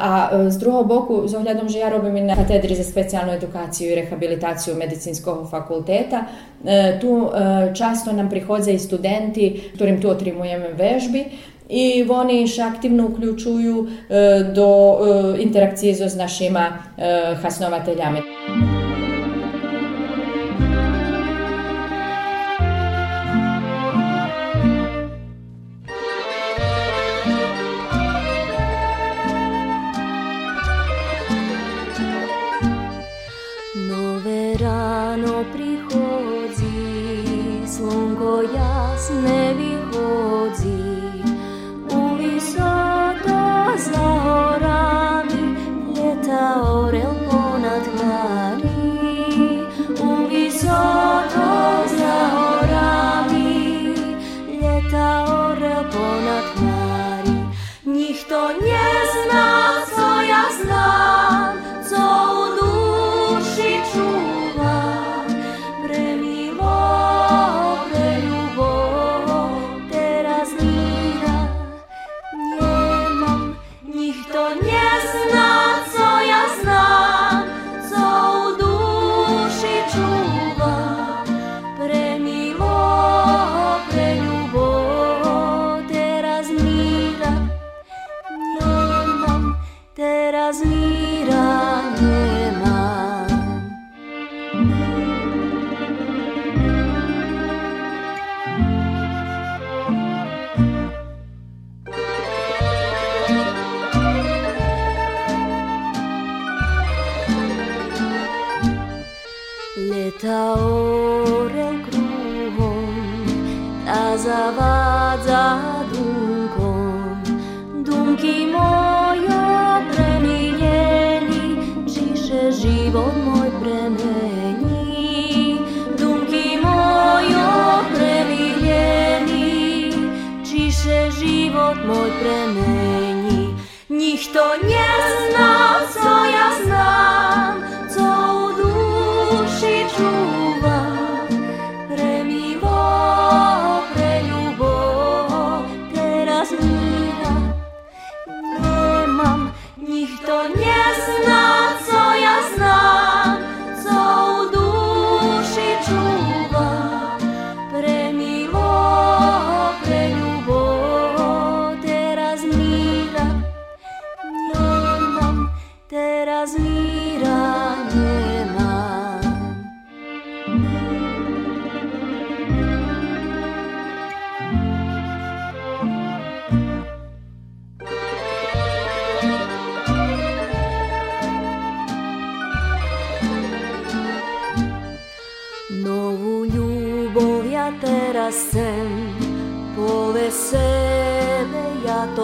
A 0.00 0.30
z 0.48 0.56
druhog 0.58 0.86
boku, 0.86 1.28
z 1.28 1.34
ohľadom, 1.34 1.68
že 1.68 1.78
ja 1.78 1.88
robím 1.88 2.26
na 2.26 2.36
katedri 2.36 2.74
za 2.74 2.84
specijalnu 2.84 3.32
edukaciju 3.32 3.92
i 3.92 3.94
rehabilitaciju 3.94 4.76
medicinskog 4.76 5.50
fakulteta, 5.50 6.24
e, 6.64 6.98
tu 7.00 7.30
e, 7.30 7.74
často 7.74 8.12
nam 8.12 8.28
prihodze 8.30 8.72
i 8.72 8.78
studenti, 8.78 9.70
ktorým 9.74 10.00
tu 10.00 10.08
otrimujeme 10.08 10.74
vežbi, 10.76 11.24
i 11.68 12.04
oni 12.04 12.44
še 12.44 12.62
aktivno 12.62 13.08
uključuju 13.08 13.86
do 14.52 14.68
interakcije 15.40 15.94
s 15.96 16.12
našima 16.16 16.68
hasnovateljami. 17.40 18.73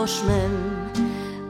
košmem 0.00 0.56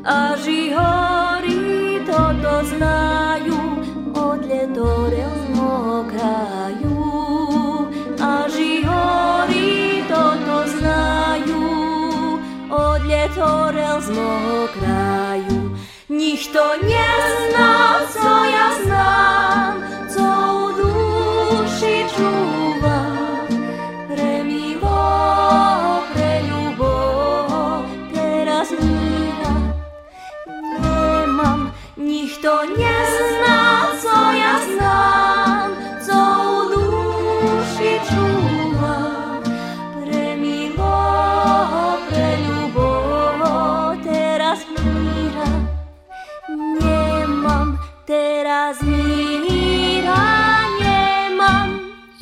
a 0.02 0.34
žihorí 0.34 2.02
toto 2.02 2.66
znajú 2.66 3.62
odletorel 4.10 5.30
z 5.30 5.44
môjho 5.54 6.02
kraju. 6.10 6.98
A 8.18 8.50
žihorí 8.50 10.02
toto 10.10 10.66
znajú 10.66 11.62
odletorel 12.74 14.02
z 14.02 14.08
môjho 14.18 14.66
kraju. 14.74 15.60
Nikto 16.10 16.62
nezná 16.82 17.99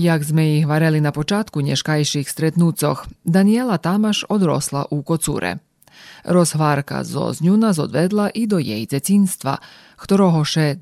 Jak 0.08 0.24
sme 0.24 0.56
ih 0.56 0.64
vareli 0.64 1.04
na 1.04 1.12
počatku 1.12 1.60
nješkajších 1.60 2.24
stretnucoh, 2.32 3.04
Daniela 3.28 3.76
Tamaš 3.76 4.24
odrosla 4.32 4.88
u 4.88 5.04
Kocure. 5.04 5.60
Rozhvarka 6.24 7.04
zo 7.04 7.28
z 7.36 7.44
nju 7.44 7.56
nas 7.60 7.76
odvedla 7.76 8.32
i 8.32 8.48
do 8.48 8.56
jej 8.56 8.88
decinstva, 8.88 9.60
ktorого 10.00 10.48
še 10.48 10.80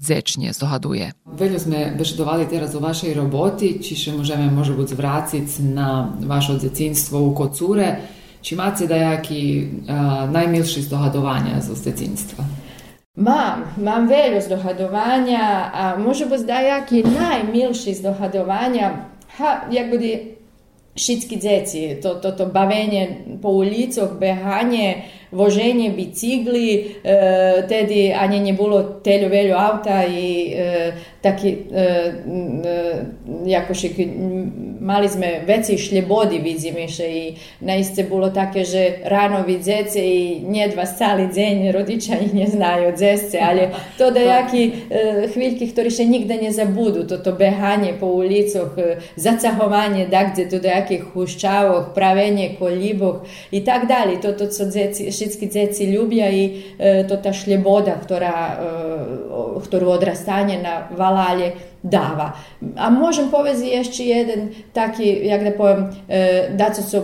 zohaduje. 0.54 1.10
Veľa 1.26 1.58
sme 1.58 1.78
beždovali 1.98 2.46
teraz 2.46 2.78
o 2.78 2.80
vašej 2.80 3.18
roboti, 3.18 3.82
čiže 3.82 4.14
môžeme 4.14 4.46
može 4.46 4.78
buď 4.78 4.94
na 5.74 6.06
vaše 6.22 6.54
decinstvo 6.62 7.18
u 7.18 7.34
Kocure. 7.34 8.06
Či 8.46 8.54
máte 8.54 8.86
dajaký 8.86 9.42
uh, 9.42 10.30
najmilší 10.30 10.86
zdohadovania 10.86 11.58
zo 11.58 11.74
decinstva? 11.74 12.46
Mam, 13.16 13.74
mam 13.80 14.06
wielu 14.06 14.38
zdohadowania, 14.38 15.72
a 15.72 15.96
może 15.98 16.30
dajaki 16.46 17.02
najmilszy 17.02 17.94
zdohadowania, 17.94 19.15
ha, 19.38 19.66
jak 19.70 19.86
bude 19.88 20.36
všetky 20.96 21.36
deti, 21.36 21.82
to, 22.00 22.16
toto 22.24 22.48
bavenie 22.48 23.36
po 23.36 23.60
ulicoch, 23.60 24.16
behanie, 24.16 25.04
voženie 25.28 25.92
bicikli, 25.92 26.96
e, 27.04 27.12
tedy 27.68 28.16
ani 28.16 28.40
nebolo 28.40 29.04
teľu 29.04 29.28
veľa 29.28 29.54
auta 29.60 30.08
i 30.08 30.56
e, 30.56 30.62
taki, 31.26 31.50
e, 31.74 31.82
e, 31.82 33.04
jakož 33.46 33.84
mali 34.80 35.08
sme 35.08 35.40
veci 35.46 35.78
šljebodi 35.78 36.38
vidzimiše 36.38 37.06
i 37.06 37.34
naiste 37.60 38.02
bilo 38.02 38.30
také, 38.30 38.64
že 38.64 38.98
rano 39.04 39.42
vidzece 39.46 40.00
i 40.00 40.40
njedva 40.48 40.86
stali 40.86 41.28
dzenj 41.28 41.72
rodiča 41.72 42.14
i 42.18 42.36
ne 42.36 42.46
znaju 42.46 42.92
dzesce, 42.96 43.38
ali 43.42 43.68
to 43.98 44.10
da 44.10 44.20
jaki 44.20 44.62
e, 44.90 45.28
hviljki, 45.34 45.70
ktorý 45.72 45.90
še 45.90 46.06
nigde 46.06 46.38
ne 46.42 46.52
zabudu, 46.52 47.06
to 47.08 47.18
to 47.18 47.32
behanje 47.32 47.96
po 48.00 48.06
ulicoh, 48.06 48.78
e, 48.78 48.96
zacahovanje 49.16 50.06
dakle, 50.06 50.46
to 50.50 50.60
da 50.62 50.78
jakih 50.78 51.04
huščavoh, 51.14 51.90
pravenje 51.94 52.54
koljiboh 52.58 53.26
i 53.50 53.64
tak 53.64 53.88
dalje, 53.88 54.20
to 54.22 54.32
to 54.32 54.46
co 54.46 54.68
dzeci, 54.70 55.10
šitski 55.12 55.48
dzeci 55.48 55.90
ljubja 55.90 56.30
i 56.30 56.44
e, 56.78 57.04
to 57.08 57.16
ta 57.16 57.32
šljeboda, 57.32 57.98
ktorá, 58.04 58.36
e, 58.54 59.60
ktorú 59.66 59.90
odrastanje 59.96 60.60
na 60.62 60.86
valalje 61.16 61.52
dava. 61.82 62.32
A 62.76 62.90
možem 62.90 63.30
povezi 63.30 63.66
jeszcze 63.66 64.02
jeden 64.02 64.48
taki, 64.72 65.26
jak 65.26 65.44
da 65.44 65.50
powiem, 65.50 65.90
e, 66.08 66.50
da 66.56 66.70
co 66.70 66.82
co 66.82 67.02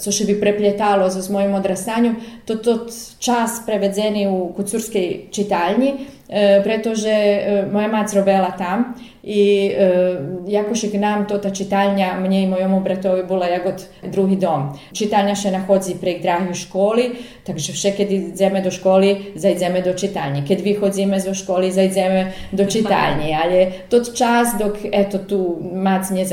co 0.00 0.12
še 0.12 0.24
bi 0.24 0.38
prepletalo 0.40 1.10
z 1.10 1.28
mojim 1.28 1.54
odrastanjem, 1.54 2.14
to 2.48 2.56
to 2.56 2.86
čas 3.20 3.60
prevedeni 3.66 4.24
u 4.28 4.54
kucurskej 4.56 5.28
čitalni, 5.30 6.06
E, 6.28 6.60
pretože 6.60 7.08
e, 7.08 7.64
moja 7.72 7.88
mať 7.88 8.20
robila 8.20 8.52
tam 8.52 8.92
i 9.24 9.72
e, 9.72 10.16
jakože 10.44 10.92
k 10.92 11.00
nám 11.00 11.24
tota 11.24 11.48
čitanja 11.48 12.20
mne 12.20 12.42
i 12.42 12.46
mojom 12.46 12.84
bratovi 12.84 13.24
bila 13.24 13.48
jagod 13.48 13.80
drugi 14.04 14.36
dom. 14.36 14.76
Čitanja 14.92 15.32
še 15.32 15.48
nahodzi 15.56 15.96
prek 15.96 16.20
drahih 16.20 16.52
školi, 16.52 17.06
takže 17.48 17.72
vše 17.72 17.92
kad 17.96 18.12
idzeme 18.12 18.60
do 18.60 18.68
školi, 18.68 19.32
zajdzeme 19.40 19.80
do 19.80 19.94
čitanje. 19.96 20.44
Kad 20.44 20.60
vi 20.60 20.74
hodzime 20.76 21.16
do 21.16 21.32
školi, 21.32 21.72
zajdzeme 21.72 22.52
do 22.52 22.68
čitanje. 22.68 23.32
Ali 23.32 23.64
tot 23.88 24.12
čas 24.12 24.52
dok 24.60 24.84
eto 24.84 25.24
tu 25.24 25.40
mac 25.72 26.12
nje 26.12 26.28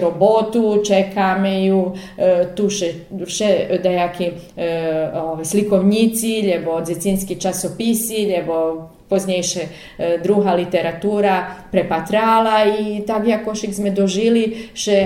robotu, 0.00 0.78
čeka 0.86 1.34
me 1.42 1.66
ju 1.66 1.94
tu 2.54 2.70
še, 2.70 2.94
še 3.26 3.50
dajaki 3.82 4.30
ove, 5.18 5.44
slikovnici, 5.44 6.38
ljebo 6.46 6.78
dzecinski 6.86 7.34
časopisi, 7.34 8.30
ljebo 8.30 8.99
poznejšie 9.10 9.68
druga 10.22 10.54
literatura 10.54 11.66
prepatrala 11.74 12.64
i 12.64 13.02
tak 13.06 13.26
jakošik 13.26 13.74
sme 13.74 13.90
dožili, 13.90 14.70
še, 14.72 14.98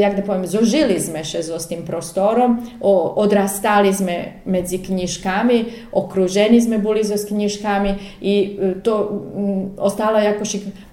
jak 0.00 0.16
da 0.16 0.24
poviem, 0.24 0.48
zožili 0.48 0.96
sme 0.96 1.20
še 1.20 1.44
so 1.44 1.60
s 1.60 1.68
tým 1.68 1.84
prostorom, 1.84 2.58
odrastali 2.80 3.92
sme 3.92 4.42
medzi 4.48 4.80
knižkami, 4.80 5.92
okruženi 5.92 6.58
sme 6.64 6.80
boli 6.80 7.04
so 7.04 7.20
s 7.20 7.28
knižkami 7.28 7.92
i 8.24 8.34
to 8.80 8.94
m, 8.96 9.76
ostala 9.76 10.24
jakošik 10.24 10.88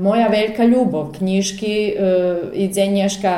moja 0.00 0.28
veľká 0.32 0.64
ľubov, 0.64 1.20
knižky 1.20 1.74
i 2.56 2.64
dzenjaška 2.68 3.32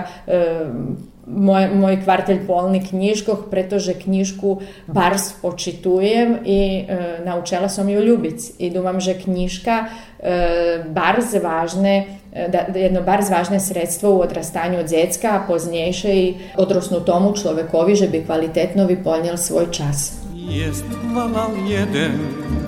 moj, 1.33 1.69
moj 1.75 2.01
kvartelj 2.05 2.47
polni 2.47 2.83
knjižkoh, 2.87 3.47
pretože 3.51 3.95
knjižku 3.95 4.61
bars 4.87 5.33
počitujem 5.43 6.39
i 6.45 6.85
e, 6.89 6.99
naučila 7.25 7.69
som 7.69 7.89
ju 7.89 8.01
ljubic. 8.01 8.51
I 8.59 8.71
dumam, 8.71 9.01
že 9.01 9.15
knjižka 9.15 9.85
e, 9.85 10.85
barz 10.89 11.35
važne 11.43 12.23
da, 12.49 12.79
jedno 12.79 13.03
bar 13.03 13.21
važne 13.31 13.61
sredstvo 13.61 14.15
u 14.15 14.21
odrastanju 14.21 14.83
djecka, 14.89 15.29
a 15.29 15.45
poznejše 15.49 16.15
i 16.17 16.35
odrosnu 16.57 17.01
tomu 17.01 17.35
človekovi, 17.37 17.97
že 17.97 18.09
bi 18.09 18.25
kvalitetno 18.25 18.87
vyplnil 18.87 19.37
svoj 19.37 19.67
čas. 19.71 20.13
Jest 20.35 20.85
malal 21.05 21.53
jeden, 21.69 22.19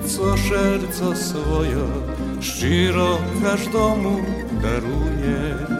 co 0.07 0.37
serce 0.37 1.15
svoje 1.15 1.85
ščiro 2.41 3.17
každomu 3.43 4.21
daruje. 4.61 5.74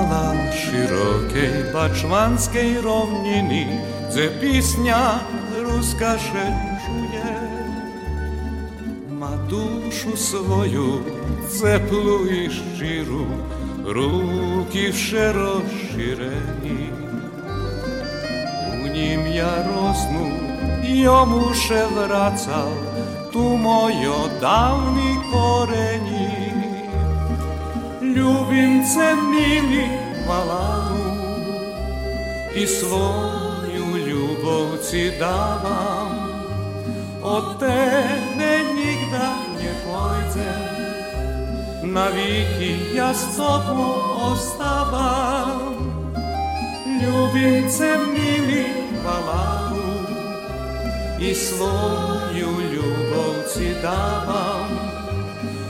канала 0.00 0.52
широкій 0.52 1.72
бачманській 1.74 2.80
ровніні, 2.84 3.80
де 4.14 4.28
пісня 4.28 5.20
руска 5.62 6.18
шенжує, 6.18 7.40
ма 9.18 9.30
душу 9.48 10.16
свою 10.16 11.00
цеплу 11.50 12.26
і 12.26 12.50
щиру, 12.50 13.26
руки 13.86 14.92
ще 14.92 15.32
розширені, 15.32 16.90
у 18.84 18.86
нім 18.86 19.26
я 19.32 19.66
рознув, 19.66 20.32
йому 20.84 21.54
ще 21.54 21.86
врацав, 21.86 22.72
ту 23.32 23.40
мою 23.40 24.14
давні 24.40 25.16
корені. 25.32 26.19
Ljubimce 28.16 29.14
mili 29.30 29.88
malalu 30.28 31.10
I 32.54 32.66
svoju 32.66 34.06
ljubov 34.08 34.66
ci 34.90 35.12
davam. 35.18 36.30
Od 37.22 37.58
tebe 37.58 38.52
nigda 38.74 39.28
nie 39.58 39.72
pójdę 39.84 40.50
Na 41.82 42.10
wiki 42.10 42.94
ja 42.94 43.14
z 43.14 43.36
tobą 43.36 43.94
ostavam. 44.30 45.74
Ljubimce 47.02 47.98
mili 48.14 48.64
malalu 49.04 49.90
I 51.20 51.34
svoju 51.34 52.50
ljubov 52.72 53.34
ci 53.54 53.74
davam. 53.82 54.70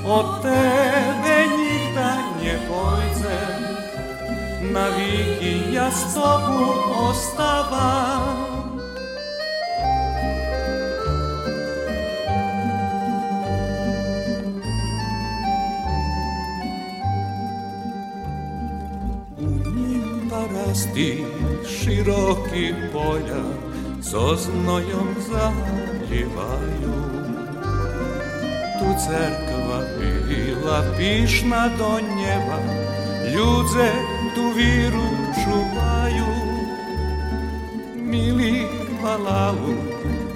Od 0.04 0.42
tebe 0.42 1.39
nie 2.42 2.58
pójdę 2.68 3.38
Na 4.72 4.90
wiki 4.90 5.72
ja 5.72 5.90
z 5.90 6.14
tobą 6.14 6.74
ostawam 7.08 8.50
Rasti 20.70 21.24
široki 21.66 22.74
polja 22.92 23.42
so 24.02 24.36
znojom 24.36 25.08
zaljevaju 25.28 26.94
Tu 28.78 28.86
cerkva 29.04 29.80
bila 29.98 30.49
pišna 30.98 31.68
do 31.78 32.00
njeba 32.16 32.58
Ljudze 33.34 33.90
tu 34.34 34.42
viru 34.56 35.08
čuvaju. 35.44 36.30
Mili 37.96 38.66
malalu, 39.02 39.74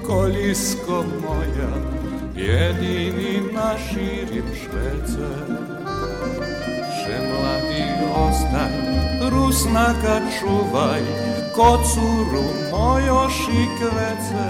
kolisko 0.07 1.05
moja 1.23 1.75
Jedini 2.37 3.41
na 3.53 3.75
širim 3.79 4.49
švece 4.59 5.31
Še 6.99 7.19
mladi 7.29 7.85
ostaj, 8.17 8.75
rusnaka 9.31 10.21
čuvaj 10.39 11.03
Kocuru 11.55 12.45
mojoš 12.71 13.39
i 13.53 13.67
kvece 13.79 14.49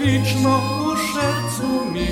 Wiczno 0.00 0.56
u 0.86 0.96
sercu 0.96 1.70
mi 1.92 2.08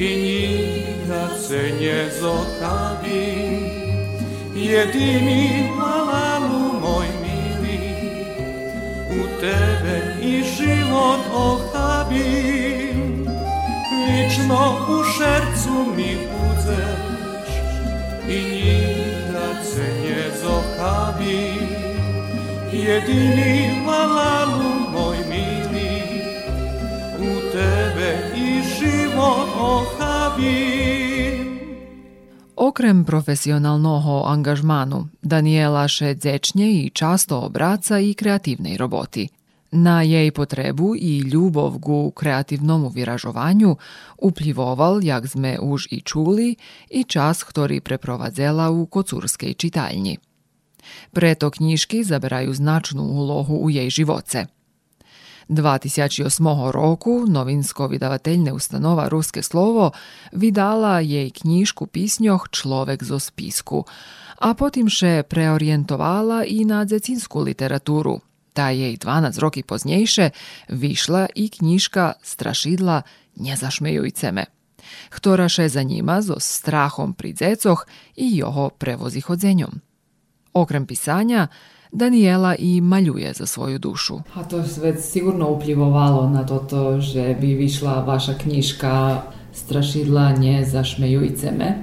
budzesz 0.00 0.08
i 0.08 0.16
nikad 0.22 1.40
se 1.48 1.70
nie 1.80 2.10
zochawi. 2.20 3.60
Jedyni 4.54 5.70
malalu 5.76 6.80
moj 6.80 7.06
mili, 7.22 7.80
u 9.10 9.40
tebe 9.40 10.16
i 10.22 10.42
život 10.42 11.20
ochabim. 11.34 13.26
Lično 14.06 14.86
u 14.88 15.04
sercu 15.18 15.92
mi 15.96 16.16
budzeš 16.30 17.50
i 18.28 18.38
nikad 18.52 19.56
se 19.64 19.84
nie 20.02 20.24
zochabi. 20.42 21.52
Jedini 22.72 23.70
malalu 23.86 24.72
moj 24.92 25.16
mili, 25.28 26.02
u 27.18 27.52
tebe 27.52 28.30
i 28.36 28.62
život. 28.78 29.49
Okrem 32.60 33.04
profesionalnog 33.04 34.28
angažmanu, 34.30 35.08
Daniela 35.22 35.88
še 35.88 36.14
dzečnje 36.14 36.66
i 36.70 36.90
často 36.94 37.40
obraca 37.48 37.98
i 37.98 38.14
kreativnej 38.14 38.76
roboti. 38.76 39.28
Na 39.72 40.02
jej 40.02 40.30
potrebu 40.30 40.94
i 40.94 41.18
ljubov 41.18 41.78
gu 41.78 42.10
kreativnomu 42.10 42.88
vyražovanju 42.94 43.76
uplivoval, 44.18 45.02
jak 45.02 45.26
sme 45.26 45.58
už 45.58 45.88
i 45.90 46.00
čuli, 46.00 46.56
i 46.90 47.04
čas, 47.04 47.42
ktorý 47.42 47.80
preprovadzela 47.80 48.70
u 48.70 48.86
kocurskej 48.86 49.54
čitaljni. 49.54 50.18
Preto 51.10 51.50
knjižky 51.50 52.04
zaberaju 52.04 52.54
značnu 52.54 53.02
ulohu 53.02 53.56
u 53.62 53.70
jej 53.70 53.90
živoce. 53.90 54.46
2008 55.50 56.70
roku 56.70 57.26
novinsko 57.26 57.86
vydavateljne 57.86 58.52
ustanova 58.52 59.08
Ruske 59.08 59.42
slovo 59.42 59.90
vydala 60.32 61.00
jej 61.00 61.30
knjižku 61.30 61.86
pisnjoh 61.86 62.46
Človek 62.50 63.02
zo 63.02 63.18
spisku, 63.18 63.84
a 64.38 64.54
potim 64.54 64.86
še 64.86 65.26
preorientovala 65.26 66.44
i 66.46 66.62
na 66.64 66.84
dzecinsku 66.86 67.42
literaturu. 67.42 68.20
Ta 68.54 68.70
jej 68.70 68.94
12 68.94 69.38
roki 69.42 69.62
poznejše 69.62 70.30
vyšla 70.70 71.26
i 71.34 71.50
knjižka 71.50 72.22
Strašidla 72.22 73.02
Nezašmejujce 73.36 74.32
me, 74.32 74.46
ktorá 75.10 75.50
še 75.50 75.66
za 75.68 75.82
njima 75.82 76.22
zo 76.22 76.38
strahom 76.38 77.14
pri 77.14 77.34
dzecoh 77.34 77.86
i 78.16 78.36
joho 78.38 78.70
prevozi 78.70 79.20
hodzenjom. 79.20 79.82
Okrem 80.54 80.86
pisanja, 80.86 81.46
Daniela 81.92 82.54
i 82.58 82.80
maljuje 82.80 83.32
za 83.32 83.46
svoju 83.46 83.78
dušu. 83.78 84.20
A 84.34 84.44
to 84.44 84.64
sve 84.64 84.96
sigurno 84.96 85.50
upljivovalo 85.50 86.28
na 86.28 86.46
to, 86.46 86.58
to 86.58 87.00
že 87.00 87.36
bi 87.40 87.54
višla 87.54 88.04
vaša 88.04 88.34
knjižka 88.34 89.22
Strašidla 89.52 90.32
nje 90.32 90.64
zašmejujce 90.64 91.50
me. 91.58 91.74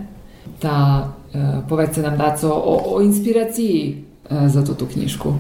Ta, 0.60 1.08
e, 1.34 1.38
povedzte 1.70 2.02
nam 2.02 2.18
daco 2.18 2.50
o, 2.50 2.96
o 2.96 3.02
inspiraciji 3.02 4.04
e, 4.30 4.48
za 4.48 4.66
to 4.66 4.74
tu 4.74 4.86
knjižku. 4.86 5.34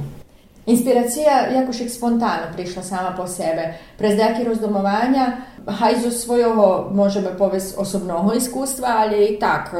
Inspiracija 0.65 1.47
jakož 1.53 1.75
spontano 1.89 2.51
prišla 2.55 2.83
sama 2.83 3.13
po 3.17 3.27
sebe. 3.27 3.73
Prez 3.97 4.17
daki 4.17 4.43
rozdomovanja, 4.43 5.37
haj 5.67 5.99
zo 5.99 6.11
svojho 6.15 6.87
môžeme 6.95 7.35
povesť 7.35 7.75
osobného 7.75 8.31
iskustva, 8.39 9.03
ale 9.03 9.15
i 9.27 9.31
tak 9.35 9.75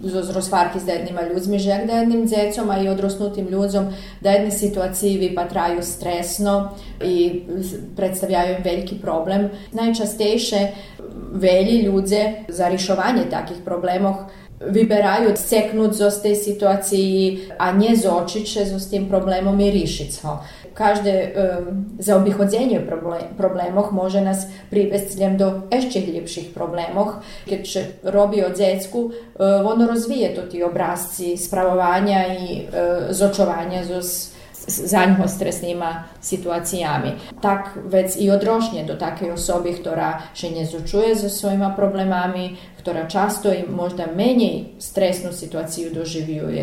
zo 0.00 0.20
rozvarky 0.32 0.80
s 0.80 0.88
jednima 0.88 1.28
ľuďmi, 1.28 1.56
že 1.60 1.68
jak 1.68 1.84
da 1.84 2.00
jednim 2.00 2.24
dzecom, 2.24 2.66
a 2.72 2.80
i 2.80 2.88
odrosnutým 2.88 3.52
ľuďom, 3.52 3.84
da 4.24 4.32
jedne 4.32 4.52
situaciji 4.52 5.28
vypatraju 5.28 5.84
stresno 5.84 6.72
i 7.04 7.44
predstavljaju 7.96 8.56
im 8.56 8.62
veliki 8.64 8.96
problem. 8.96 9.52
Najčastejše 9.76 10.60
veli 11.36 11.84
ľudze 11.84 12.48
za 12.48 12.72
rišovanje 12.72 13.28
takih 13.28 13.60
problemov 13.60 14.32
vyberajú 14.58 15.30
odseknúť 15.30 15.90
zo 15.94 16.10
tej 16.10 16.34
situácii 16.34 17.14
a 17.62 17.70
nezočiť 17.70 18.46
sa 18.46 18.66
so 18.66 18.82
s 18.82 18.90
tým 18.90 19.06
problémom 19.06 19.54
i 19.54 19.70
rišiť 19.70 20.12
ho. 20.26 20.42
Každé 20.78 21.14
um, 21.18 21.98
zaobichodzenie 21.98 22.78
problém, 22.86 23.34
problémoch 23.34 23.90
môže 23.90 24.22
nás 24.22 24.46
privesť 24.70 25.34
do 25.34 25.66
ešte 25.74 25.98
hlbších 25.98 26.54
problémoch. 26.54 27.18
Keď 27.50 27.62
robí 28.06 28.38
od 28.46 28.54
zecku, 28.54 29.10
uh, 29.10 29.66
ono 29.66 29.90
rozvíje 29.90 30.38
to 30.38 30.46
tí 30.46 30.62
obrázci 30.62 31.34
spravovania 31.34 32.20
i 32.30 32.62
uh, 32.62 33.10
zočovania 33.10 33.82
zaňho 34.68 35.28
stresnýma 35.28 36.04
situáciami. 36.20 37.12
Tak 37.40 37.78
vec 37.84 38.16
i 38.16 38.30
odrośnie 38.30 38.84
do 38.84 38.96
takiej 38.96 39.30
osoby, 39.30 39.74
która 39.74 40.22
się 40.34 40.50
nie 40.50 40.66
zuczuje 40.66 41.16
ze 41.16 41.30
swoimi 41.30 41.66
problemami, 41.76 42.56
która 42.78 43.06
często 43.06 43.54
i 43.54 43.70
možda 43.70 44.06
mniej 44.06 44.74
stresną 44.78 45.32
sytuację 45.32 45.90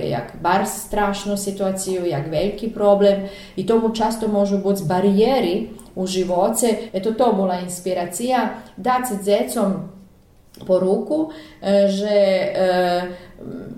jak 0.09 0.37
bardzo 0.41 0.71
straszną 0.71 1.37
sytuację, 1.37 2.07
jak 2.07 2.29
wielki 2.29 2.67
problem 2.67 3.21
i 3.57 3.65
tomu 3.65 3.89
často 3.89 4.27
może 4.27 4.57
być 4.57 4.83
bariery 4.83 5.67
u 5.95 6.07
živoce. 6.07 6.67
Eto 6.93 7.11
to 7.11 7.33
bola 7.33 7.59
inspiracija 7.59 8.49
da 8.77 9.05
se 9.05 9.15
djecom 9.15 9.94
poruku, 10.67 11.29
e, 11.61 11.87
že 11.87 12.09
e, 12.09 13.01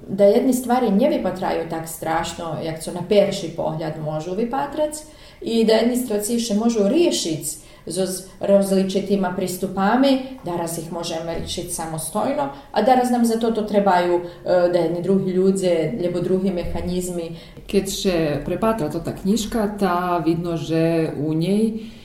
da 0.08 0.24
jedni 0.24 0.54
stvari 0.54 0.92
ne 0.92 1.10
vypatraju 1.10 1.70
tak 1.70 1.88
strašno, 1.88 2.58
jak 2.64 2.80
co 2.80 2.92
na 2.92 3.02
perši 3.10 3.54
pogled 3.56 3.94
možu 4.06 4.36
vypatrać 4.36 4.94
i 5.42 5.66
da 5.66 5.74
jedni 5.74 5.98
situacije 5.98 6.58
možu 6.58 6.88
riješiti 6.88 7.68
z 7.88 8.24
različitima 8.40 9.34
pristupami, 9.36 10.20
daraz 10.46 10.78
ih 10.78 10.92
možemo 10.92 11.34
riješiti 11.38 11.74
samostojno, 11.74 12.50
a 12.72 12.82
daraz 12.82 13.12
nam 13.12 13.26
za 13.26 13.40
to 13.40 13.52
to 13.52 13.62
trebaju 13.62 14.16
e, 14.16 14.22
da 14.46 14.80
jedni 14.80 15.02
drugi 15.02 15.32
ljudze, 15.32 15.92
lebo 16.02 16.20
drugi 16.20 16.52
mehanizmi. 16.52 17.36
Keď 17.68 17.86
še 17.92 18.42
prepatra 18.46 18.90
to 18.90 19.00
ta 19.00 19.16
knjižka, 19.16 19.78
ta 19.80 20.24
vidno, 20.26 20.58
že 20.58 21.12
u 21.20 21.34
njej 21.34 21.97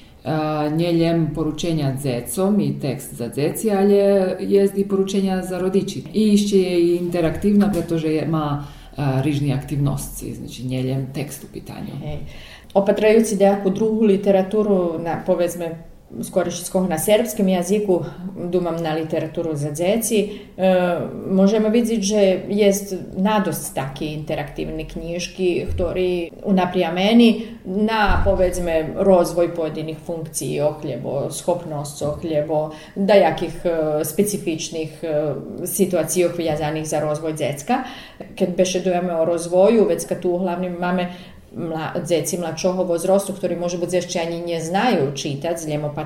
nie 0.76 0.92
len 0.92 1.34
poručenia 1.34 1.92
dzecom 1.98 2.60
i 2.60 2.78
tekst 2.80 3.14
za 3.14 3.28
dzeci, 3.28 3.70
ale 3.70 3.94
je 4.38 4.68
i 4.76 4.84
poručenia 4.84 5.42
za 5.42 5.58
rodiči. 5.58 6.04
I 6.14 6.34
ešte 6.34 6.56
je 6.56 6.74
i 6.80 6.96
interaktívna, 6.96 7.70
pretože 7.72 8.22
má 8.30 8.64
rižni 9.22 9.52
aktivnosti, 9.52 10.34
znači 10.34 10.62
nie 10.62 10.82
len 10.82 11.06
tekst 11.14 11.44
u 11.44 11.48
pitanju. 11.52 11.96
Opatrajući 12.74 13.36
nejakú 13.36 13.68
druhú 13.68 14.04
literaturu 14.08 14.96
na, 15.02 15.20
povedzme, 15.26 15.91
skoro 16.20 16.86
na 16.88 16.98
serbskim 16.98 17.48
jaziku, 17.48 18.04
dumam 18.50 18.76
na 18.82 18.94
literaturu 18.94 19.56
za 19.56 19.70
dzeci, 19.70 20.40
e, 20.56 21.00
možemo 21.30 21.68
vidjeti, 21.68 22.02
že 22.02 22.40
jest 22.48 22.94
nadost 23.16 23.74
taki 23.74 24.12
interaktivni 24.12 24.84
knjižki, 24.84 25.66
ktorý 25.74 26.30
unaprija 26.44 26.92
meni 26.92 27.46
na, 27.64 28.22
povedzme, 28.24 28.94
rozvoj 28.96 29.54
pojedinih 29.54 29.98
funkciji 30.06 30.60
ohljebo, 30.60 31.30
schopnost 31.30 32.02
ohljebo, 32.02 32.70
dajakih 32.96 33.64
e, 33.64 34.04
specifičnih 34.04 35.04
e, 35.04 35.34
situacija 35.66 36.28
vezanih 36.38 36.88
za 36.88 37.00
rozvoj 37.00 37.32
dzecka. 37.32 37.84
Kad 38.38 38.56
bešedujeme 38.56 39.16
o 39.16 39.24
rozvoju, 39.24 39.88
već 39.88 40.06
kad 40.06 40.20
tu 40.20 40.36
hlavnim 40.38 40.72
mame 40.72 41.12
mla, 41.56 41.92
djeci 42.08 42.38
mlačoho 42.38 42.84
vozrostu 42.84 43.32
koji 43.40 43.56
može 43.56 43.78
biti 43.78 43.90
zješće 43.90 44.20
ani 44.20 44.40
nje 44.40 44.60
znaju 44.60 45.16
čitat, 45.16 45.58
zljemo 45.58 45.92
pa 45.94 46.04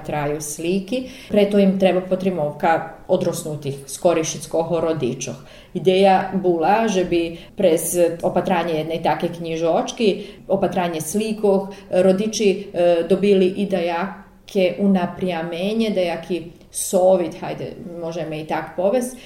preto 1.28 1.58
im 1.58 1.78
treba 1.80 2.00
potrimovka 2.00 2.90
odrosnutih 3.08 3.74
skorišitskoho 3.86 4.80
rodičoh. 4.80 5.34
Ideja 5.74 6.30
bula, 6.34 6.88
že 6.88 7.04
bi 7.04 7.38
prez 7.56 7.98
opatranje 8.22 8.74
jedne 8.74 9.02
take 9.02 9.28
knjižočki, 9.28 10.26
opatranje 10.48 11.00
slikoh, 11.00 11.68
rodiči 11.90 12.66
e, 12.72 13.02
dobili 13.08 13.46
i 13.46 13.66
dajake 13.66 14.74
unaprijamenje, 14.78 15.90
dajaki 15.90 16.42
sovit, 16.76 17.40
hajde, 17.40 17.72
možeme 18.00 18.40
i 18.40 18.46
tak 18.46 18.76
povest, 18.76 19.16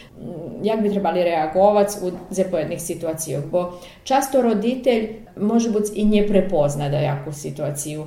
jak 0.62 0.82
bi 0.82 0.90
trebali 0.90 1.24
reagovati 1.24 1.92
u 2.02 2.10
zapojednih 2.30 2.82
situacijah. 2.82 3.44
Bo 3.44 3.72
často 4.04 4.42
roditelj 4.42 5.08
može 5.36 5.70
biti 5.70 5.92
i 5.94 6.04
ne 6.04 6.26
prepozna 6.26 6.88
da 6.88 6.96
jaku 6.96 7.32
situaciju 7.32 8.06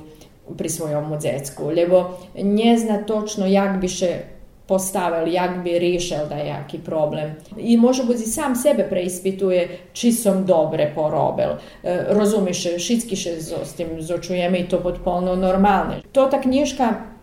pri 0.56 0.68
svojom 0.68 1.18
dzecku, 1.18 1.68
lebo 1.68 2.10
ne 2.42 2.78
zna 2.78 3.02
točno 3.02 3.46
jak 3.46 3.80
bi 3.80 3.88
še 3.88 4.18
postavili, 4.66 5.32
jak 5.32 5.58
bi 5.64 5.78
riješil 5.78 6.28
da 6.28 6.34
jaki 6.34 6.78
problem. 6.78 7.34
I 7.58 7.76
može 7.76 8.04
biti 8.04 8.22
sam 8.22 8.56
sebe 8.56 8.86
preispituje, 8.90 9.78
či 9.92 10.12
som 10.12 10.46
dobre 10.46 10.92
porobil. 10.94 11.50
E, 11.82 12.78
šitski 12.78 13.16
še 13.16 13.40
s 13.40 13.74
tim 13.76 14.00
zočujeme 14.00 14.58
i 14.58 14.68
to 14.68 14.80
potpuno 14.80 15.36
normalne. 15.36 16.00
To 16.12 16.26
ta 16.26 16.40
knjižka 16.40 17.13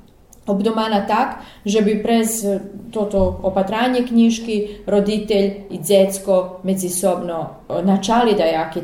obdomana 0.48 1.06
tak, 1.08 1.42
že 1.66 1.82
bi 1.82 2.04
prez 2.04 2.46
toto 2.92 3.39
opatranje 3.44 4.08
knjiški 4.08 4.68
roditelj 4.88 5.52
i 5.70 5.78
djecko 5.78 6.60
međusobno 6.64 7.50
e, 7.70 7.84
načali 7.84 8.36
da 8.36 8.44
jake 8.44 8.82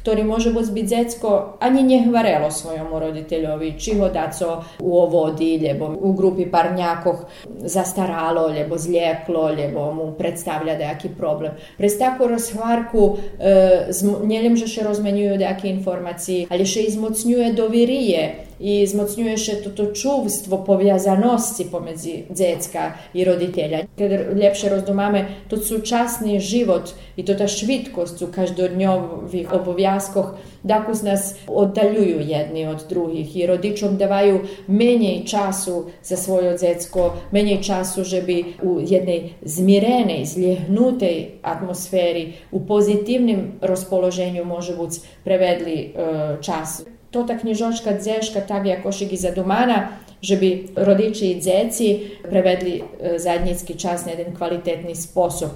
ktorý 0.00 0.24
može 0.24 0.52
biti 0.72 0.86
djecko, 0.86 1.60
a 1.60 1.68
nje 1.68 2.08
svojomu 2.50 2.98
roditeljovi, 2.98 3.78
či 3.78 3.98
ho 3.98 4.08
daco 4.08 4.64
u 4.80 4.98
ovodi, 4.98 5.56
ljebo 5.56 5.96
u 6.00 6.12
grupi 6.12 6.46
parnjakoh 6.50 7.16
zastaralo, 7.58 8.48
ljebo 8.48 8.78
zljeklo, 8.78 9.52
ljebo 9.52 9.92
mu 9.92 10.12
predstavlja 10.18 10.76
dejaki 10.76 11.08
problem. 11.08 11.52
Prez 11.76 11.98
takvu 11.98 12.26
razhvarku 12.26 13.16
e, 13.38 13.86
zm, 13.90 14.08
njeljem 14.24 14.56
že 14.56 14.66
še 14.66 14.82
razmenjuju 14.82 15.36
dejake 15.36 15.68
informacije, 15.68 16.46
ali 16.50 16.66
še 16.66 16.80
izmocnjuje 16.80 17.52
i 18.60 18.86
zmocnjuje 18.86 19.38
się 19.38 19.56
to, 19.56 19.70
to 19.70 19.86
czuwstwo 19.86 20.58
powiązaności 20.58 21.64
pomiędzy 21.64 22.10
dziecka 22.30 22.94
i 23.14 23.24
rodziciela. 23.24 23.78
Kiedy 23.96 24.18
lepsze 24.34 24.68
rozdumamy 24.68 25.24
to 25.48 25.56
współczasny 25.56 26.40
żywot 26.40 26.94
i 27.16 27.24
to 27.24 27.34
ta 27.34 27.48
szybkość 27.48 28.12
w 28.12 28.30
każdodniowych 28.30 29.54
obowiązkach, 29.54 30.34
dakus 30.64 31.02
nas 31.02 31.34
oddalują 31.46 32.18
jedni 32.18 32.66
od 32.66 32.82
drugich 32.82 33.36
i 33.36 33.46
rodzicom 33.46 33.96
dawają 33.96 34.38
mniej 34.68 35.24
czasu 35.24 35.84
za 36.02 36.16
swoje 36.16 36.58
dziecko, 36.58 37.16
mniej 37.32 37.60
czasu, 37.60 38.04
żeby 38.04 38.32
w 38.62 38.90
jednej 38.90 39.34
zmierenej, 39.42 40.26
zlehnutej 40.26 41.30
atmosfery, 41.42 42.26
u 42.50 42.60
pozytywnym 42.60 43.58
rozpolożeniu 43.60 44.44
może 44.44 44.72
być 44.72 45.00
prevedli 45.24 45.92
e, 45.96 46.38
czas. 46.40 46.84
To 47.10 47.24
ta 47.24 47.38
knjižočka 47.38 47.98
dzeška 47.98 48.40
tak 48.40 48.66
jako 48.66 48.90
i 49.10 49.16
zadumana, 49.16 49.88
żeby 50.22 50.64
rodiči 50.76 51.30
i 51.30 51.40
dzeci 51.40 52.00
prevedli 52.22 52.80
e, 52.80 53.18
zajednički 53.18 53.74
čas 53.74 54.06
na 54.06 54.12
jedan 54.12 54.36
kvalitetni 54.36 54.94
sposob 54.94 55.50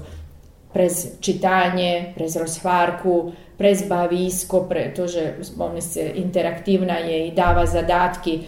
prez 0.74 1.06
čitanje, 1.20 2.12
prez 2.16 2.36
rozhvarku, 2.36 3.32
prez 3.58 3.84
bavisko, 3.88 4.66
pre, 4.68 4.94
to, 4.94 5.06
že 5.06 5.34
se, 5.80 6.10
interaktivna 6.14 6.98
je 6.98 7.28
i 7.28 7.32
dava 7.32 7.66
zadatki. 7.66 8.40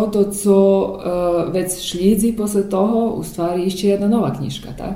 To, 0.00 0.24
co 0.30 0.56
uh, 0.82 1.52
već 1.52 1.90
šlídzi 1.90 2.36
posle 2.36 2.68
toho, 2.68 3.14
u 3.14 3.22
stvari 3.22 3.62
išće 3.62 3.88
jedna 3.88 4.08
nova 4.08 4.34
knjižka, 4.34 4.68
tak? 4.78 4.94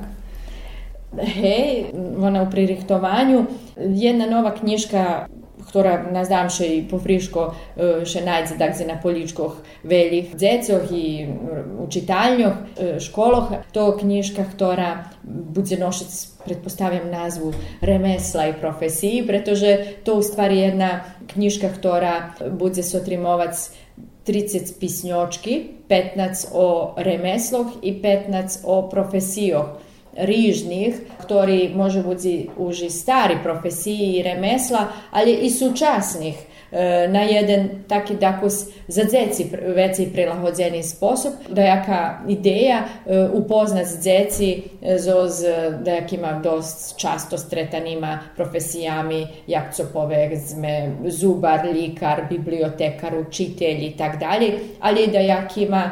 Hej, 1.16 1.84
ona 2.20 2.42
u 2.42 2.51
pririhtovanju. 2.51 3.44
Jedna 3.76 4.26
nova 4.26 4.55
knjižka 4.55 5.26
ktorá 5.66 6.07
nazdám 6.12 6.49
še 6.53 6.66
i 6.78 6.82
pofriško 6.86 7.42
še 8.07 8.22
najdze 8.24 8.59
dakle 8.61 8.86
na 8.88 8.97
poličkoh 9.03 9.59
veljih 9.84 10.34
dzecoh 10.38 10.86
i 10.94 11.26
učitalnjoh, 11.82 12.55
školoh. 13.03 13.53
To 13.74 13.90
knjižka, 13.99 14.47
ktorá 14.55 15.11
bude 15.24 15.78
nošec, 15.80 16.14
pretpostavljam 16.47 17.11
nazvu 17.11 17.51
remesla 17.82 18.51
i 18.51 18.59
profesiji, 18.61 19.24
pretože 19.26 20.01
to 20.07 20.20
u 20.20 20.22
stvari 20.22 20.62
jedna 20.62 21.03
knjižka, 21.34 21.72
ktorá 21.74 22.14
bude 22.55 22.86
sotrimovac 22.86 23.59
30 24.27 24.79
pisnjočki, 24.81 25.64
15 25.89 26.49
o 26.53 26.95
remesloh 26.97 27.66
i 27.83 27.95
15 28.03 28.64
o 28.64 28.89
profesijoh. 28.91 29.79
Rižnih, 30.16 30.97
ktorí 31.22 31.77
môžu 31.77 32.01
biti 32.01 32.49
uži 32.57 32.89
stari 32.91 33.37
profesiji 33.43 34.16
i 34.16 34.22
remesla, 34.24 34.89
ali 35.12 35.45
i 35.45 35.51
sučasnih 35.53 36.55
na 37.08 37.22
jeden 37.22 37.68
taki 37.88 38.16
za 38.88 39.04
dzeci 39.04 39.50
veci 39.74 40.06
prilahodzeni 40.12 40.82
sposob, 40.82 41.32
da 41.48 41.62
jaka 41.62 42.22
ideja 42.28 42.84
e, 43.06 43.28
upoznat 43.32 43.86
dzeci 43.86 44.62
zoz 44.98 45.42
da 45.82 45.90
jak 45.90 46.42
dost 46.42 46.96
často 46.96 47.38
stretanima 47.38 48.18
profesijami, 48.36 49.26
jak 49.46 49.74
co 49.74 49.84
povedzme 49.92 50.90
zubar, 51.06 51.68
likar, 51.72 52.22
bibliotekar, 52.30 53.14
učitelj 53.28 53.86
i 53.86 53.94
tak 53.98 54.18
dalje, 54.18 54.52
ali 54.80 55.06
da 55.06 55.18
jak 55.18 55.56
ima, 55.56 55.90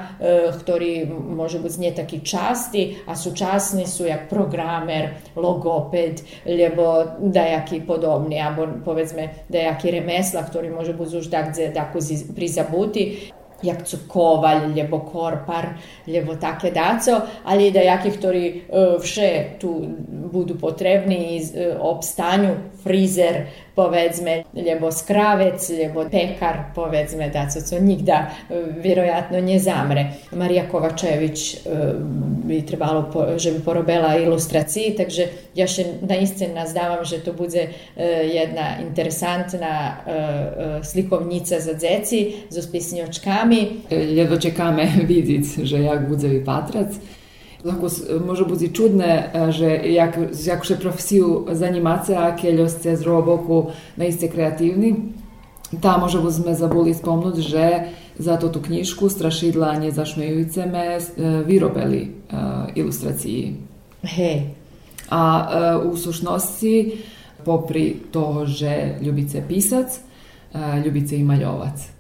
ktori 0.60 1.10
može 1.28 1.58
biti 1.58 1.80
nje 1.80 1.94
taki 1.94 2.20
časti, 2.20 2.96
a 3.06 3.16
sučasni 3.16 3.86
su 3.86 4.06
jak 4.06 4.28
programer, 4.28 5.08
logoped, 5.36 6.22
lebo 6.46 7.04
dajaki 7.18 7.80
podobni, 7.80 8.40
abo 8.40 8.66
povedzme 8.84 9.28
dajaki 9.48 9.90
remesla, 9.90 10.42
ktorý 10.42 10.63
môže 10.70 10.92
byť 10.96 11.10
už 11.20 11.26
tak, 11.28 11.56
tako 11.74 11.98
prizabuti, 12.36 13.32
jak 13.64 13.88
su 13.88 13.98
kovalj, 14.08 14.74
lebo 14.76 15.00
korpar, 15.00 15.74
lebo 16.06 16.36
také 16.36 16.70
daco, 16.70 17.22
ali 17.44 17.72
da 17.72 17.80
jaki, 17.80 18.10
ktorí 18.10 18.44
e, 18.44 18.54
vše 19.00 19.56
tu 19.60 19.88
budu 20.32 20.58
potrebni 20.60 21.36
iz 21.36 21.54
e, 21.54 21.72
obstanju, 21.78 22.76
frizer, 22.84 23.48
povedzme, 23.74 24.44
lebo 24.52 24.92
skravec, 24.92 25.68
lebo 25.68 26.04
pekar, 26.10 26.74
povedzme, 26.74 27.30
da 27.30 27.46
co, 27.48 27.62
co 27.62 27.78
nikda 27.78 28.26
e, 28.50 28.62
vjerojatno 28.82 29.40
ne 29.40 29.58
zamre. 29.58 30.04
Marija 30.32 30.68
Kovačević 30.68 31.56
bi 32.44 32.62
trebalo, 32.66 33.08
že 33.38 33.52
bi 33.52 33.60
porobila 33.64 34.16
ilustraciji, 34.16 34.94
takže 34.96 35.28
ja 35.54 35.66
še 35.66 35.84
naistine 36.02 36.54
nazdavam, 36.54 37.04
že 37.04 37.22
to 37.24 37.32
bude 37.32 37.68
jedna 38.34 38.78
interesantna 38.82 39.96
slikovnica 40.82 41.60
za 41.60 41.74
dzeci, 41.74 42.20
z 42.50 42.66
pisnjočkami, 42.72 43.54
nami. 43.54 43.60
Jedva 43.90 44.36
čekáme 44.36 44.84
vidieť, 45.12 45.64
že 45.64 45.76
jak 45.84 46.08
bude 46.08 46.28
vypátrať. 46.28 47.22
Lako 47.64 47.88
može 48.26 48.44
biti 48.44 48.74
čudne, 48.74 49.30
že 49.50 49.80
jak, 49.84 50.18
jakže 50.44 50.76
profesiju 50.76 51.46
zanimacija, 51.50 52.36
keljo 52.36 52.68
ste 52.68 52.96
z 52.96 53.02
roboku 53.02 53.70
naiste 53.96 54.28
kreativni, 54.28 54.94
ta 55.80 55.96
može 55.98 56.20
sme 56.30 56.54
zabuli 56.54 56.94
spomnúť, 56.94 57.36
že 57.40 57.66
za 58.18 58.36
to 58.36 58.48
tu 58.48 58.62
knjižku 58.62 59.08
Strašidla 59.08 59.80
nezašmejujúce 59.80 60.66
me 60.66 61.00
vyrobili 61.46 62.02
uh, 62.30 62.70
ilustraciji. 62.74 63.56
Hej. 64.02 64.54
A 65.10 65.22
uh, 65.82 65.92
u 65.92 65.96
sušnosti, 65.96 67.00
popri 67.44 67.96
toho, 68.12 68.46
že 68.46 69.00
ljubice 69.00 69.42
pisac, 69.48 69.88
uh, 70.54 70.84
ljubice 70.84 71.16
i 71.16 71.24
maljovac. 71.24 71.90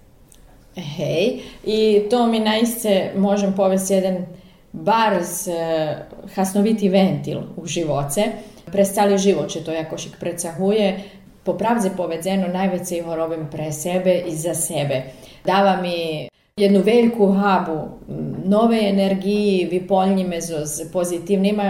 Hej, 0.76 1.40
i 1.64 2.02
to 2.10 2.26
mi 2.26 2.40
naiste 2.40 3.12
možem 3.16 3.52
povesti 3.52 3.94
jedan 3.94 4.26
barz 4.74 5.48
e, 5.48 5.96
hasnoviti 6.34 6.88
ventil 6.88 7.38
u 7.56 7.66
živoce. 7.66 8.22
Prestali 8.66 9.18
život 9.18 9.48
će 9.48 9.64
to 9.64 9.72
jakošik 9.72 10.12
precahuje. 10.20 11.00
Po 11.44 11.58
povedzeno 11.96 12.48
najveće 12.48 13.02
horovim 13.02 13.48
pre 13.50 13.72
sebe 13.72 14.22
i 14.26 14.36
za 14.36 14.54
sebe. 14.54 15.02
Dava 15.44 15.82
mi 15.82 16.28
jednu 16.59 16.83
veliku 16.83 17.31
habu 17.31 18.03
nove 18.45 18.79
energiji, 18.89 19.67
vyplníme 19.71 20.41
s 20.41 20.81
pozitívnymi 20.91 21.69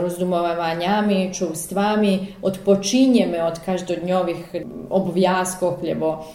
rozdumovanjami, 0.00 1.30
čuvstvami, 1.32 2.42
odpočinjeme 2.42 3.44
od 3.44 3.58
každodňových 3.58 4.44
obvязков, 4.88 5.80
lebo 5.82 6.26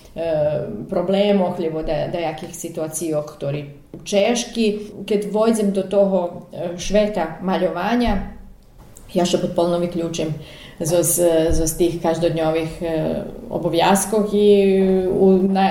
problémoch, 0.90 1.60
lebo 1.60 1.84
dajakých 1.86 2.56
situáciách, 2.56 3.28
ktorí 3.38 3.62
češki. 4.04 4.66
Keď 5.06 5.30
vojdem 5.30 5.70
do 5.76 5.84
toho 5.84 6.50
šveta 6.80 7.38
maľovania, 7.44 8.34
ja 9.14 9.26
še 9.26 9.42
potpuno 9.42 9.82
vyključim 9.82 10.30
zo, 10.30 10.38
Zo 10.81 11.03
z 11.67 11.73
tých 11.79 12.03
každodňových 12.03 12.73
obowiązków 13.51 14.35
i 14.35 14.49
u, 15.07 15.27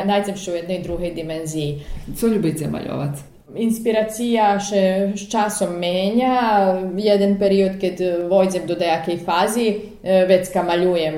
najdem 0.06 0.36
u 0.36 0.56
jednej 0.56 0.80
druhej 0.80 1.12
dimenziji. 1.12 1.84
Co 2.16 2.28
ľubíte 2.28 2.72
maľovať? 2.72 3.34
Inspiracija 3.54 4.58
še 4.58 5.14
s 5.14 5.28
časom 5.30 5.76
menja. 5.78 6.74
Jeden 6.98 7.38
period, 7.38 7.78
kad 7.78 8.00
vojdem 8.32 8.66
do 8.66 8.74
nejakej 8.80 9.18
fazi, 9.22 9.68
već 10.04 10.50
maljujem 10.56 11.16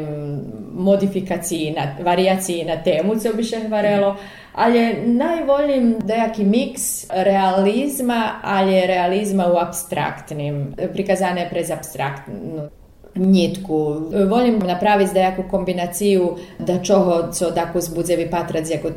modifikaciji, 0.75 1.71
na, 1.71 1.95
variaciji 2.03 2.65
na 2.65 2.75
temu, 2.83 3.15
co 3.15 3.31
bi 3.33 3.43
še 3.43 3.67
hvarelo. 3.69 4.15
Ali 4.55 4.81
najvoljim 5.05 5.99
dejaki 6.03 6.43
miks 6.43 7.05
realizma, 7.11 8.39
ali 8.43 8.81
realizma 8.87 9.47
u 9.51 9.59
abstraktnim, 9.59 10.75
prikazane 10.93 11.47
prez 11.49 11.71
abstraktno 11.71 12.67
nitku. 13.15 14.01
Volim 14.29 14.59
napraviti 14.59 15.09
zdajaku 15.09 15.43
kombinaciju 15.51 16.35
da 16.59 16.83
čoho 16.83 17.31
co 17.31 17.51
tako 17.51 17.81
zbudze 17.81 18.15
vypatrať, 18.15 18.69
jako 18.71 18.89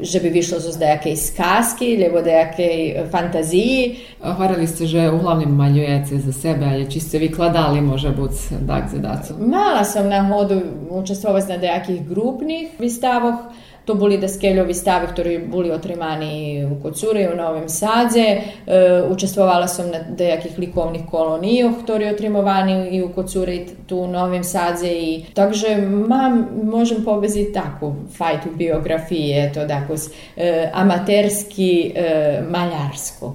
že 0.00 0.20
by 0.20 0.28
vyšlo 0.28 0.60
zo 0.60 0.72
zdajakej 0.72 1.16
skázky, 1.16 1.96
lebo 2.00 2.22
dajakej 2.22 3.08
fantaziji. 3.10 3.96
Hvarali 4.20 4.66
ste, 4.66 4.86
že 4.86 5.10
uglavnom 5.10 5.54
maljujete 5.56 6.18
za 6.18 6.32
sebe, 6.32 6.66
ali 6.66 6.90
čisto 6.90 7.18
vykladali 7.18 7.80
može 7.80 8.10
biti 8.10 8.66
tak 8.66 8.88
zadacu? 8.90 9.34
Mala 9.38 9.84
sam 9.84 10.08
na 10.08 10.28
hodu 10.28 10.60
učestvovati 10.90 11.52
na 11.52 11.58
dajakih 11.58 12.08
grupnih 12.08 12.68
vystavoch, 12.78 13.54
to 13.84 13.94
boli 13.94 14.16
deskeľovi 14.16 14.72
stavy, 14.72 15.12
ktorí 15.12 15.32
boli 15.44 15.68
otrimani 15.68 16.64
u 16.64 16.80
Kocuri, 16.80 17.28
u 17.28 17.36
Novim 17.36 17.68
Sadze. 17.68 18.24
E, 18.24 18.40
učestvovala 19.12 19.68
som 19.68 19.92
na 19.92 20.00
dejakih 20.00 20.58
likovnih 20.58 21.04
kolonijoh, 21.10 21.84
ktorí 21.84 22.08
otrimovani 22.08 22.96
i 22.96 23.02
u 23.04 23.12
Kocuri, 23.12 23.66
tu 23.86 23.98
u 24.00 24.08
Novim 24.08 24.44
Sadze. 24.44 24.88
I, 24.88 25.24
takže 25.34 25.76
mam, 25.84 26.64
možem 26.64 27.04
poveziti 27.04 27.52
takvu 27.52 28.08
fajtu 28.16 28.56
biografije, 28.56 29.52
to 29.52 29.66
tako 29.80 29.94
eh, 30.36 30.70
amaterski 30.72 31.92
eh, 31.94 32.42
maljarsko. 32.50 33.34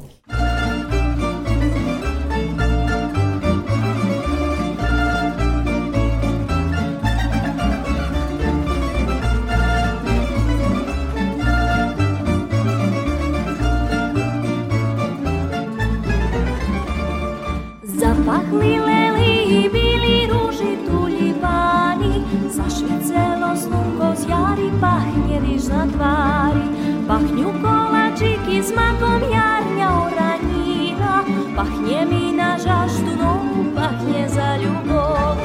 Zapahli 17.84 18.80
leli 18.80 19.70
bili 19.74 20.28
ruži 20.32 20.78
tulipani, 20.88 22.24
zašli 22.50 23.08
celo 23.08 23.56
slunko 23.58 24.16
zjari 24.16 24.72
pahe 24.82 25.09
na 25.40 25.88
tvári, 25.88 26.68
pachňu 27.08 27.50
koláčiky 27.64 28.60
s 28.60 28.76
makom 28.76 29.24
jarňa 29.24 29.88
oranina, 29.88 31.24
pachne 31.56 32.04
mi 32.10 32.36
na 32.36 32.60
žaštu, 32.60 33.16
no 33.16 33.40
pachne 33.72 34.28
za 34.28 34.60
ľubov. 34.60 35.40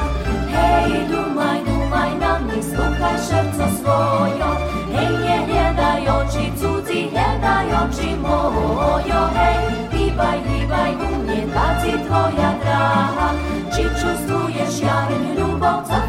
Hej, 0.51 1.07
dumaj, 1.07 1.63
dumaj 1.63 2.11
na 2.19 2.33
mne, 2.43 2.59
sluchaj 2.59 3.17
šerco 3.23 3.67
svojo, 3.79 4.51
hej, 4.91 5.11
nehľadaj 5.23 6.03
oči 6.03 6.45
cudzí, 6.59 6.99
hľadaj 7.15 7.67
oči 7.87 8.09
mojo, 8.19 9.21
hej, 9.31 9.57
hýbaj, 9.95 10.39
hýbaj 10.43 10.91
ku 10.99 11.11
mne, 11.23 11.39
tvoja 12.03 12.51
dráha, 12.59 13.29
či 13.71 13.83
čustvuješ 13.95 14.73
jarň 14.83 15.23
ľubov, 15.39 15.87
co 15.87 16.04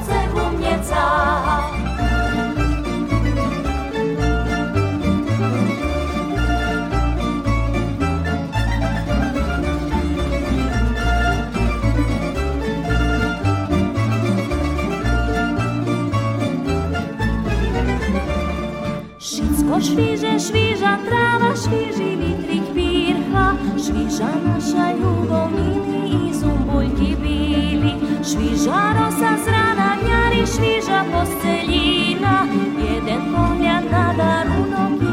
Šviže, 19.77 20.41
šviža 20.41 21.05
tráva, 21.05 21.53
šviži 21.53 22.17
vitrik 22.17 22.65
pírcha, 22.73 23.61
šviža 23.77 24.33
naša 24.41 24.97
ľubov 24.97 25.53
i 26.09 26.33
zumbuľky 26.33 27.13
bíli, 27.21 27.93
šviža 28.25 28.97
rosa 28.97 29.37
z 29.37 29.47
rána 29.53 30.01
vňary, 30.01 30.49
šviža 30.49 31.05
postelína, 31.13 32.49
jeden 32.81 33.23
pohľad 33.37 33.85
na 33.93 34.07
darunok 34.17 34.97
i 35.05 35.06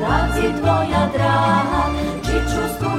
racji 0.00 0.54
twoja 0.54 1.06
draha 1.06 1.90
Czy 2.22 2.32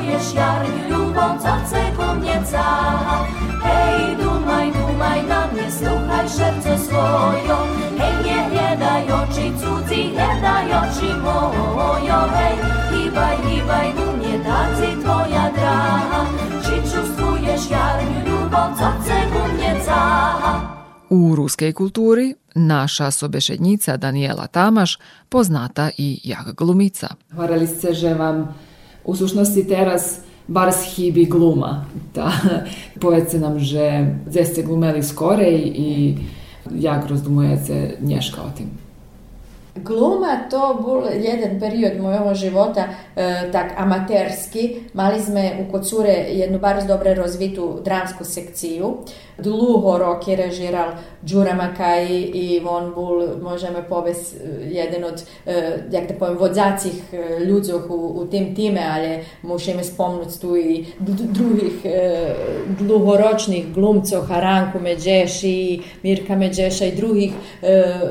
czujesz 0.08 0.34
jarń 0.34 0.72
lubą, 0.90 1.40
co 1.40 1.70
cegło 1.70 2.14
mnie 2.14 2.42
caha 2.52 3.26
Hej, 3.64 4.18
dumaj, 4.18 4.72
dumaj 4.72 5.24
na 5.24 5.48
mnie, 5.48 5.72
słuchaj 5.72 6.30
szewce 6.30 6.80
swojo 6.80 7.58
Hej, 7.98 8.26
nie, 8.26 8.50
nie 8.56 8.78
daj 8.78 9.04
oczy 9.12 9.52
cudzi, 9.60 10.12
nie 10.12 10.42
daj 10.42 10.74
oczy 10.74 11.16
mojo. 11.24 12.20
Hej, 12.34 12.56
hibaj, 12.92 13.38
hibaj 13.48 13.92
u 13.92 14.18
mnie 14.18 14.38
racji 14.38 15.04
twoja 15.04 15.52
draha 15.52 16.26
Czy 16.64 16.78
czujesz 17.58 17.70
jarń 17.70 18.30
lubą, 18.30 18.76
co 18.78 19.14
ku 19.34 19.54
mnie 19.54 19.76
caha 19.86 20.77
U 21.10 21.36
ruskej 21.36 21.74
kulturi 21.74 22.36
naša 22.56 23.12
sobešednica 23.12 23.98
Daniela 23.98 24.48
Tamaš 24.48 24.98
poznata 25.30 25.90
i 25.98 26.20
jak 26.24 26.56
glumica. 26.56 27.08
Hvarali 27.32 27.68
ste, 27.68 27.94
že 27.94 28.14
vam 28.14 28.56
u 29.06 29.16
sušnosti 29.16 29.68
teraz 29.68 30.20
bar 30.48 30.74
hibi 30.96 31.26
gluma. 31.26 31.86
Ta, 32.14 32.32
povedzte 33.02 33.40
nam, 33.40 33.60
že 33.60 34.16
gdje 34.26 34.46
ste 34.46 34.64
glumeli 34.64 35.04
skorej 35.04 35.72
i 35.76 36.18
jak 36.76 37.08
rozdumujete 37.08 37.98
nješka 38.02 38.42
o 38.42 38.50
tim. 38.58 38.87
Gluma 39.84 40.50
to 40.50 40.80
bol 40.82 41.06
jeden 41.12 41.60
period 41.60 42.00
mojho 42.02 42.36
života 42.36 42.88
e, 43.16 43.52
tak 43.52 43.74
amaterski. 43.78 44.90
Mali 44.94 45.22
sme 45.22 45.52
u 45.62 45.72
Kocure 45.72 46.14
jednu 46.14 46.60
bardzo 46.60 46.88
dobre 46.88 47.14
rozvitu 47.14 47.80
dramsku 47.86 48.24
sekciju. 48.24 48.98
Dluho 49.38 49.98
rok 49.98 50.28
je 50.28 50.36
režiral 50.36 50.92
Đura 51.22 51.54
Makaj 51.54 52.08
i 52.34 52.62
on 52.66 52.94
bol, 52.96 53.38
možeme 53.42 53.84
povest, 53.90 54.36
jeden 54.70 55.04
od, 55.04 55.24
e, 55.46 55.78
jak 55.92 56.08
da 56.08 56.14
povem, 56.14 56.38
vodzacih 56.38 57.14
e, 57.14 57.18
ľudzoch 57.46 57.90
u, 57.90 58.22
u 58.22 58.26
tim 58.26 58.56
time, 58.56 58.82
ali 58.92 59.24
musíme 59.44 59.84
spomnúť 59.84 60.40
tu 60.42 60.56
i 60.56 60.86
druhih 61.00 61.86
dlhoročnih 62.80 63.74
glumcov, 63.74 64.26
Haranku 64.26 64.80
Međeši, 64.80 65.82
Mirka 66.04 66.36
Međeša 66.36 66.86
i 66.86 66.96
drugih 66.96 67.34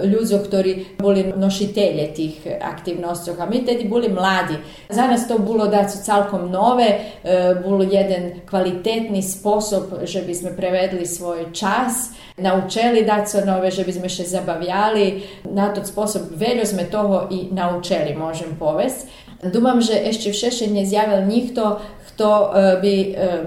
ľudzov, 0.04 0.46
ktorí 0.46 0.98
boli 0.98 1.32
izvršitelje 1.56 2.14
tih 2.14 2.46
e, 2.46 2.58
aktivnosti. 2.62 3.30
A 3.38 3.46
mi 3.46 3.64
tedi 3.64 3.84
bili 3.84 4.08
mladi. 4.08 4.54
Za 4.88 5.06
nas 5.06 5.28
to 5.28 5.38
bilo 5.38 5.66
da 5.66 5.88
su 5.88 6.04
calkom 6.04 6.50
nove, 6.50 6.84
e, 7.24 7.54
bilo 7.62 7.82
jedan 7.82 8.30
kvalitetni 8.50 9.22
sposob 9.22 9.84
že 10.02 10.22
bi 10.22 10.34
sme 10.34 10.56
prevedli 10.56 11.06
svoj 11.06 11.52
čas, 11.52 12.10
naučeli 12.36 13.04
da 13.04 13.26
su 13.26 13.38
nove, 13.46 13.70
že 13.70 13.84
bi 13.84 13.92
sme 13.92 14.08
še 14.08 14.24
zabavljali. 14.24 15.22
Na 15.44 15.74
tog 15.74 15.86
sposob 15.86 16.22
veljo 16.30 16.66
sme 16.66 16.84
toho 16.90 17.28
i 17.30 17.48
naučeli, 17.50 18.14
možem 18.14 18.56
povest. 18.58 19.06
Dumam, 19.42 19.80
že 19.80 19.92
ešte 19.92 20.32
všeše 20.32 20.70
ne 20.72 20.86
zjavil 20.86 21.26
nikto, 21.26 21.80
kto 22.16 22.56
by 22.80 22.94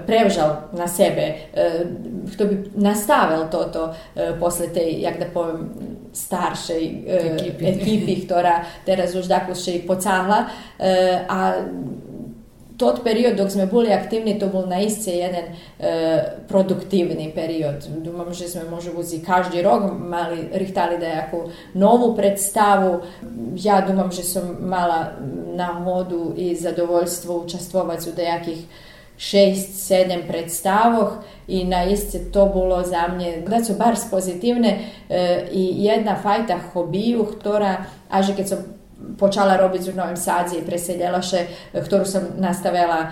prevžal 0.06 0.70
na 0.78 0.86
sebe, 0.86 1.50
kto 2.30 2.42
by 2.46 2.54
nastavil 2.78 3.50
toto 3.50 3.90
posle 4.38 4.70
tej, 4.70 5.02
jak 5.02 5.18
da 5.18 5.26
poviem, 5.26 5.74
staršej 6.14 6.84
ekipi, 7.34 7.62
ekipi 7.66 8.14
ktorá 8.30 8.62
teraz 8.86 9.10
už 9.18 9.26
dakle 9.26 9.58
še 9.58 9.82
i 9.82 9.86
pocahla. 9.86 10.46
A 11.26 11.38
tot 12.80 13.04
period 13.04 13.36
dok 13.36 13.52
sme 13.52 13.66
boli 13.68 13.92
aktivni, 13.92 14.38
to 14.40 14.48
bol 14.48 14.64
naisce 14.64 15.12
jedan 15.12 15.52
e, 15.52 15.54
produktivni 16.48 17.28
period. 17.36 17.84
Dumam, 18.00 18.32
že 18.32 18.48
sme 18.48 18.64
možda 18.72 18.96
uzi 18.96 19.20
každý 19.20 19.60
rok 19.60 19.92
mali, 19.92 20.48
rihtali 20.48 20.96
da 20.96 21.28
jako 21.28 21.52
novu 21.76 22.16
predstavu. 22.16 23.04
Ja 23.60 23.84
dumam, 23.84 24.08
že 24.08 24.24
sam 24.24 24.56
mala 24.64 25.12
nahodu 25.52 26.32
i 26.36 26.56
zadovoljstvo 26.56 27.44
učastvovac 27.44 28.06
u 28.06 28.16
dejakih 28.16 28.64
6-7 29.20 30.26
predstavoh 30.28 31.20
i 31.48 31.64
na 31.64 31.84
isce 31.84 32.32
to 32.32 32.46
bolo 32.46 32.82
za 32.82 33.08
mnje, 33.08 33.44
da 33.48 33.64
su 33.64 33.74
bar 33.76 33.94
pozitivne 34.10 34.78
e, 35.08 35.48
i 35.52 35.84
jedna 35.84 36.16
fajta 36.22 36.56
hobiju, 36.72 37.24
ktora, 37.24 37.84
a 38.08 38.22
že 38.22 38.36
kad 38.36 38.48
počala 39.18 39.56
robiť 39.56 39.92
v 39.92 39.96
Novom 39.96 40.16
Sadzi 40.16 40.60
i 40.60 40.66
preseljela 40.66 41.20
še, 41.24 41.46
ktorú 41.72 42.04
som 42.04 42.36
nastavila 42.40 43.00
e, 43.04 43.08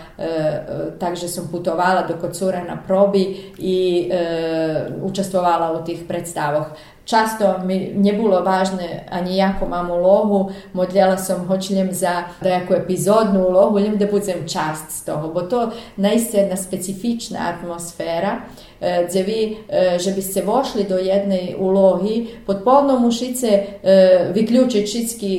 takže 1.00 1.28
som 1.28 1.48
putovala 1.48 2.04
do 2.08 2.16
Kocura 2.20 2.64
na 2.64 2.76
probi 2.76 3.52
i 3.58 4.08
e, 4.08 4.20
učestvovala 5.02 5.72
u 5.76 5.84
tih 5.84 6.04
predstavoch. 6.08 6.76
Často 7.08 7.64
mi 7.64 7.96
nebolo 7.96 8.44
vážne 8.44 9.08
ani 9.08 9.40
ako 9.40 9.64
mám 9.64 9.88
úlohu, 9.88 10.52
modlela 10.76 11.16
som 11.16 11.48
hočnem 11.48 11.88
za 11.88 12.28
nejakú 12.44 12.76
epizódnu 12.76 13.48
úlohu, 13.48 13.80
len 13.80 13.96
da 13.96 14.04
budem 14.04 14.44
časť 14.44 14.92
z 14.92 15.00
toho, 15.08 15.32
bo 15.32 15.48
to 15.48 15.72
naiste 15.96 16.36
jedna 16.36 16.60
specifična 16.60 17.56
atmosfera, 17.56 18.44
gdje 18.80 19.22
vi, 19.22 19.56
že 19.98 20.14
biste 20.14 20.42
vošli 20.42 20.84
do 20.84 20.98
jednej 20.98 21.58
úlohy, 21.58 22.42
pod 22.46 22.62
polnom 22.62 23.04
ušice 23.04 23.82
vyključiti 24.30 24.86
všetky 24.86 25.32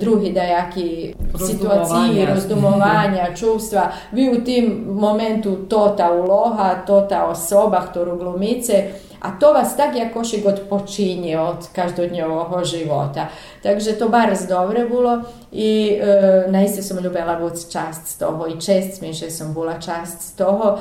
drugi 0.00 0.32
dajaki 0.32 1.14
situaciji, 1.36 2.26
rozdumovanja, 2.26 3.34
čuvstva. 3.40 3.92
Vi 4.12 4.30
u 4.30 4.44
tim 4.44 4.84
momentu 4.88 5.56
to 5.68 5.94
ta 5.96 6.12
uloha, 6.12 6.74
to 6.86 7.04
ta 7.04 7.26
osoba, 7.26 7.84
ktorú 7.84 8.16
glumice, 8.16 8.84
a 9.20 9.30
to 9.40 9.52
vas 9.52 9.76
tak 9.76 9.96
jakoši 9.96 10.40
god 10.40 10.60
počinje 10.68 11.40
od 11.40 11.68
každodnjovog 11.72 12.64
života. 12.64 13.28
Takže 13.62 13.92
to 13.92 14.08
bar 14.08 14.30
dobre 14.48 14.84
bilo 14.84 15.22
i 15.52 15.98
e, 16.00 16.44
naiste 16.48 16.82
som 16.82 16.98
ljubila 16.98 17.34
biti 17.36 17.72
čast 17.72 18.06
z 18.06 18.18
toho 18.18 18.46
i 18.46 18.60
čest 18.60 19.02
mi, 19.02 19.12
že 19.12 19.30
som 19.30 19.54
bola 19.54 19.80
čast 19.80 20.22
z 20.22 20.36
toho 20.36 20.78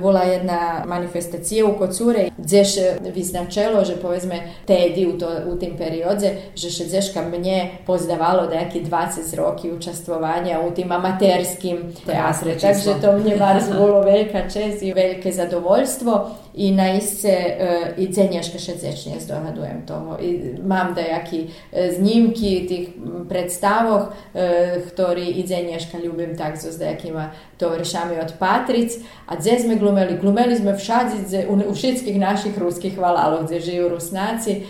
bola 0.00 0.22
jedna 0.22 0.84
manifestacija 0.86 1.66
u 1.66 1.74
Kocure, 1.78 2.28
gdje 2.38 2.64
še 2.64 2.86
vyznačilo, 3.14 3.84
že 3.84 3.96
povedzme 4.02 4.40
tedi 4.66 5.06
u, 5.06 5.18
to, 5.18 5.28
u 5.52 5.56
tim 5.58 5.76
periodze, 5.78 6.30
že 6.56 6.70
še 6.70 6.88
dzeška 6.88 7.22
mnje 7.28 7.58
pozdavalo 7.86 8.48
neki 8.50 8.84
20 8.84 9.36
roki 9.36 9.72
učestvovanja 9.72 10.60
u 10.60 10.70
tim 10.74 10.92
amaterskim 10.92 11.92
teatre. 12.06 12.56
Takže 12.60 12.96
to 13.02 13.12
mnje 13.18 13.36
bar 13.38 13.60
bilo 13.70 14.00
velika 14.10 14.48
čest 14.48 14.82
i 14.82 14.92
velike 14.92 15.32
zadovoljstvo 15.32 16.43
i 16.54 16.70
naiste 16.72 17.28
e, 17.28 17.94
i 17.96 18.12
cenješka 18.12 18.58
še 18.62 18.76
dzečnije 18.78 19.20
zdohadujem 19.20 19.82
toho. 19.86 20.18
I 20.22 20.54
mam 20.62 20.94
dejaki 20.94 21.40
e, 21.72 21.88
znimki 21.96 22.52
tih 22.68 22.92
predstavoh, 23.28 24.12
e, 24.34 24.78
ktorý 24.86 25.26
i 25.34 25.42
cenješka 25.48 25.98
ljubim 25.98 26.36
tak 26.38 26.54
so 26.60 26.70
s 26.70 26.78
dejakima 26.78 27.32
tovarišami 27.58 28.20
od 28.22 28.38
Patric, 28.38 28.94
a 29.26 29.36
gdje 29.36 29.58
sme 29.66 29.78
glumeli? 29.82 30.18
Glumeli 30.20 30.54
sme 30.56 30.78
všadzi 30.78 31.46
u, 31.50 31.74
všetkých 31.74 32.18
naših 32.22 32.58
ruskih 32.58 32.98
valalov, 32.98 33.46
gdje 33.50 33.60
žijú 33.60 33.88
Rusnaci, 33.90 34.62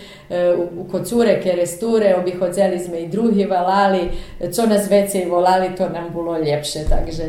u, 0.56 0.84
Kocure, 0.88 1.36
Keresture, 1.40 2.16
obihodzeli 2.16 2.80
sme 2.80 3.04
i 3.04 3.08
drugi 3.08 3.44
valali, 3.44 4.08
co 4.52 4.66
nas 4.66 4.88
vecej 4.88 5.28
volali, 5.28 5.76
to 5.76 5.88
nam 5.88 6.12
bilo 6.12 6.38
ljepše, 6.38 6.88
takže 6.88 7.24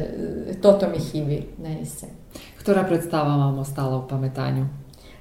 toto 0.61 0.87
mi 0.87 0.99
hibi, 0.99 1.43
naiste. 1.59 2.24
Ktorá 2.65 2.81
predstava 2.81 3.37
vám 3.37 3.61
ostala 3.61 4.01
u 4.01 4.09
pamätaniu? 4.09 4.65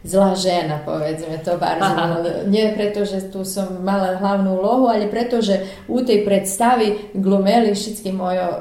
Zlá 0.01 0.32
žena, 0.32 0.80
povedzme 0.80 1.45
to 1.45 1.61
bardzo. 1.61 2.24
Nie 2.53 2.72
preto, 2.72 3.05
že 3.05 3.28
tu 3.28 3.45
som 3.45 3.84
mala 3.84 4.16
hlavnú 4.16 4.57
úlohu, 4.57 4.88
ale 4.88 5.12
preto, 5.12 5.45
že 5.45 5.84
u 5.84 6.01
tej 6.01 6.24
predstavi 6.24 7.12
glumeli 7.12 7.76
všetky 7.76 8.16
mojo 8.16 8.49
uh, 8.49 8.59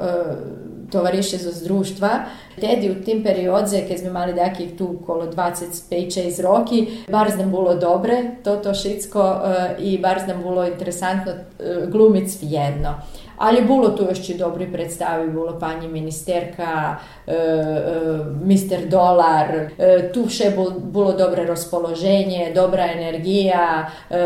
tovariše 0.92 1.40
zo 1.40 1.48
zdruštva. 1.48 2.10
Tedi 2.60 2.92
u 2.92 3.00
tim 3.00 3.24
periodze, 3.24 3.88
keď 3.88 3.96
sme 4.04 4.12
mali 4.12 4.36
takih 4.36 4.76
tu 4.76 5.00
okolo 5.00 5.32
25-6 5.32 6.44
roki, 6.44 7.08
bar 7.08 7.32
nam 7.40 7.48
bilo 7.48 7.72
dobre 7.80 8.44
toto 8.44 8.76
šitsko 8.76 9.20
uh, 9.24 9.40
i 9.80 9.96
bar 9.96 10.20
nam 10.28 10.44
bilo 10.44 10.64
interesantno 10.68 11.32
uh, 11.32 11.88
glumic 11.88 12.36
jedno. 12.40 13.00
Ali 13.38 13.62
bilo 13.62 13.88
tu 13.88 14.04
još 14.04 14.28
dobri 14.28 14.72
predstavi, 14.72 15.30
bilo 15.30 15.58
pani 15.58 15.88
ministerka, 15.88 16.96
e, 17.26 17.32
e, 17.32 17.36
mister 18.44 18.86
Dolar, 18.88 19.54
e, 19.78 20.12
tu 20.12 20.28
še 20.28 20.52
bilo 20.92 21.12
dobre 21.12 21.46
raspoloženje, 21.46 22.52
dobra 22.54 22.86
energija, 22.92 23.86
e, 24.10 24.20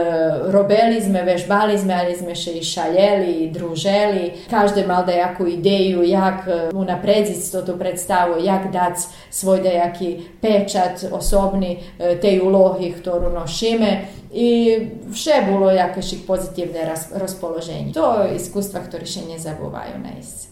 robeli 0.53 1.01
sme, 1.01 1.23
vežbali 1.23 1.79
ali 1.95 2.17
sme 2.17 2.35
še 2.35 2.53
i 2.59 2.65
šaljeli, 2.65 3.33
i 3.33 3.51
druželi. 3.51 4.33
Každe 4.51 4.87
mal 4.87 5.07
da 5.07 5.13
jaku 5.13 5.47
ideju, 5.47 6.03
jak 6.03 6.49
e, 6.49 6.61
unapredzit 6.75 7.53
to 7.53 7.63
tu 7.63 7.79
predstavu, 7.79 8.41
jak 8.45 8.73
dać 8.73 9.09
svoj 9.31 9.61
dejaki 9.63 10.17
pečat 10.41 11.05
osobni 11.13 11.79
e, 11.99 12.17
tej 12.21 12.41
ulohi, 12.41 12.93
ktoru 12.93 13.33
nošime 13.33 14.19
i 14.33 14.79
vše 15.11 15.43
bolo 15.47 15.59
bilo 15.59 15.71
jakeših 15.71 16.21
pozitivne 16.27 16.95
raspoloženje. 17.15 17.93
To 17.93 18.23
je 18.23 18.37
iskustva 18.37 18.81
koje 18.91 19.07
še 19.07 19.21
ne 19.29 19.39
zabuvaju 19.39 19.99
na 20.03 20.19
is. 20.21 20.49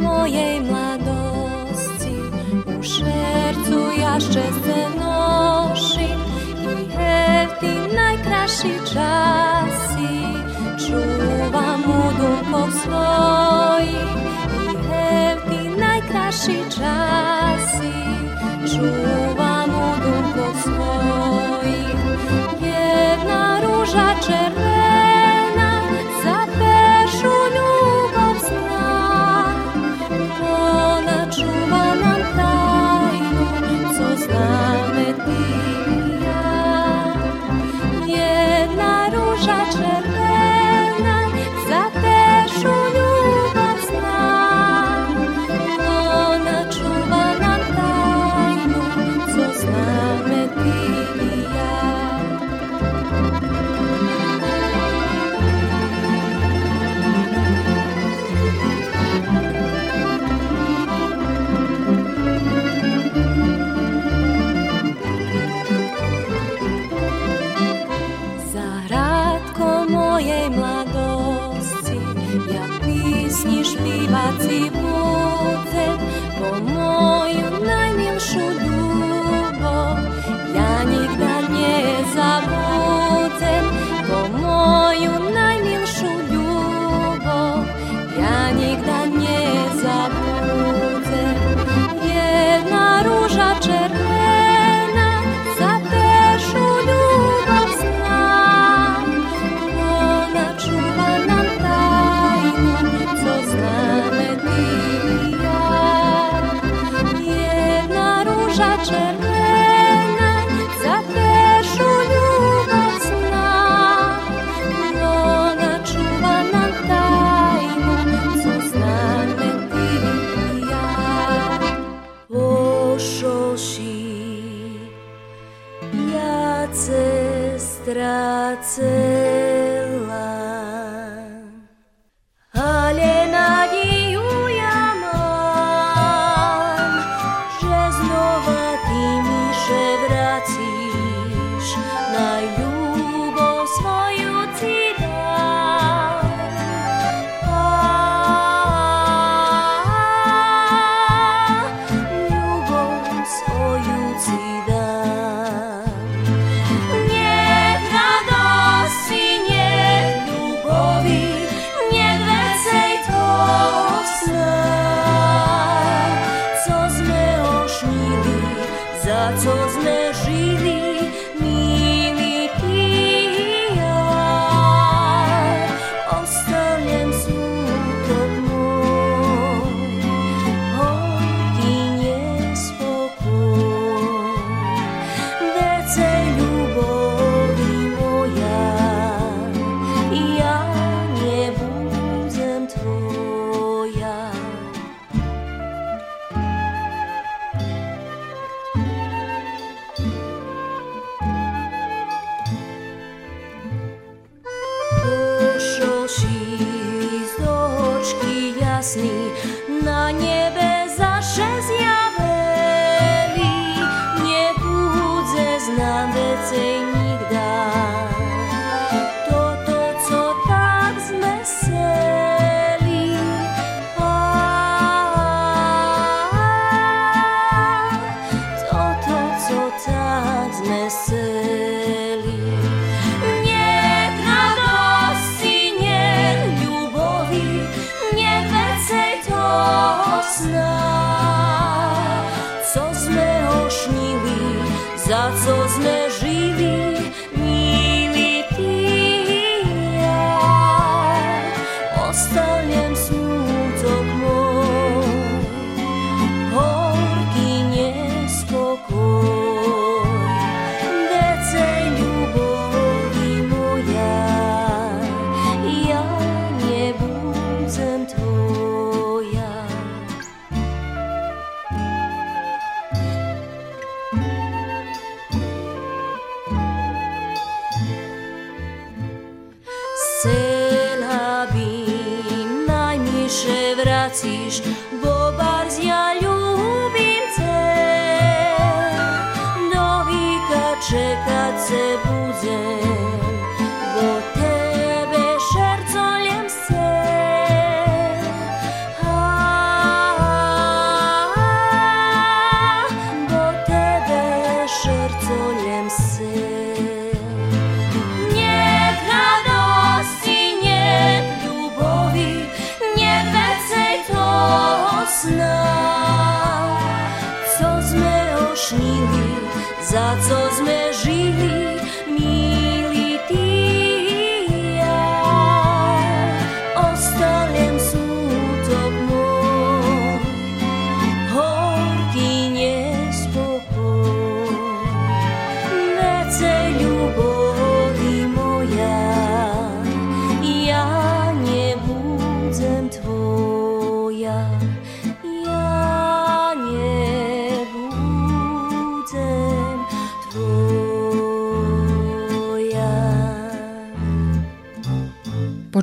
moje 0.00 0.60
mladosti 0.60 2.16
u 2.78 2.82
šercu 2.82 4.00
ja 4.00 4.20
se 4.20 5.05
najkraši 8.46 8.78
časi 8.92 10.14
čuvam 10.86 11.82
u 11.86 12.12
dumpog 12.18 12.68
svojih 12.82 14.06
i 14.62 14.76
hev 14.88 15.38
ti 15.48 15.80
najkraši 15.80 16.58
časi 16.70 17.92
čuvam 18.74 19.70
u 19.70 19.94
dumpog 20.02 20.54
svojih 20.62 21.96
jedna 22.62 23.60
ruža 23.60 24.14
červena 24.26 24.45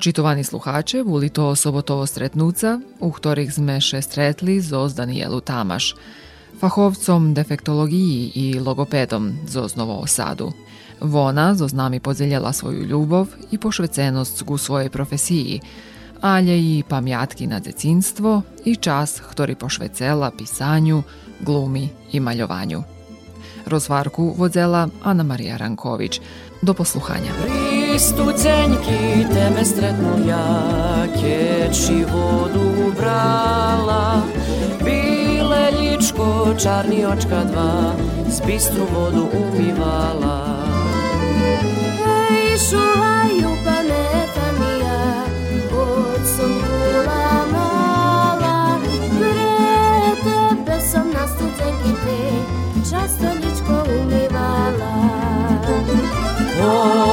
Počitovaní 0.04 0.43
sluhače, 0.43 1.08
boli 1.08 1.32
to 1.32 1.56
sobotovo 1.56 2.04
stretnúca, 2.04 2.76
u 2.99 3.08
ktorých 3.08 3.56
sme 3.56 3.80
še 3.80 4.04
stretli 4.04 4.60
zo 4.60 4.84
Danielu 4.91 5.39
Tamaš, 5.39 5.95
fachovcom 6.60 7.32
defektologiji 7.32 8.36
i 8.36 8.45
logopedom 8.60 9.47
zo 9.47 9.64
Novog 9.80 10.12
Sadu. 10.12 10.51
Vona 10.99 11.56
zo 11.56 11.72
nami 11.72 12.04
podzeljela 12.04 12.51
svoju 12.51 12.84
ljubov 12.84 13.32
i 13.56 13.56
pošvecenost 13.56 14.43
ku 14.43 14.60
svojej 14.60 14.91
profesiji, 14.91 15.64
ale 16.20 16.51
i 16.51 16.84
pamjatki 16.84 17.47
na 17.47 17.64
decinstvo 17.64 18.43
i 18.68 18.76
čas, 18.76 19.24
ktorý 19.24 19.56
pošvecela 19.56 20.36
pisanju, 20.36 20.99
glumi 21.39 21.88
i 22.12 22.20
maljovanju. 22.20 22.84
Rozvarku 23.72 24.36
vodzela 24.36 24.84
Ana 24.99 25.24
Marija 25.24 25.56
Ranković. 25.56 26.20
Do 26.60 26.76
posluhanja. 26.76 27.72
Stucenjki 27.98 29.28
tebe 29.34 29.66
stretnu 29.66 30.28
ja, 30.28 31.06
keči 31.14 32.06
vodu 32.10 32.91
brala, 32.98 34.22
bile 34.84 35.72
ličko, 35.80 36.56
čarni 36.64 37.06
očka 37.06 37.44
dva, 37.44 37.94
s 38.28 38.41
bistru 38.46 38.88
vodu 38.94 39.30
umivala. 39.34 40.58
Hej, 42.02 42.58
šuhaju 42.58 43.52
pametan 43.66 44.58
ja, 44.82 45.24
od 45.78 46.22
sam 46.38 46.54
kula 46.66 47.46
mala, 47.54 48.80
pre 49.20 49.54
tebe 50.26 50.80
sam 50.91 51.14
na 51.14 51.28
te, 52.06 52.22
často 52.89 53.30
umivala. 54.02 54.94
O, 56.64 57.12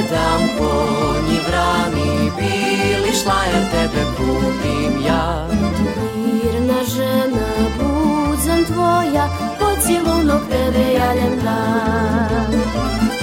predam 0.00 0.40
konji 0.58 1.38
vrani, 1.48 2.30
bili 2.36 3.12
šla 3.22 3.40
jer 3.52 3.70
tebe 3.70 4.04
kupim 4.16 5.06
ja. 5.06 5.46
Mirna 6.16 6.84
žena, 6.94 7.46
budzem 7.78 8.64
tvoja, 8.64 9.28
pocilunok 9.58 10.42
tebe 10.50 10.92
jaljem 10.92 11.40
dan. 11.44 12.60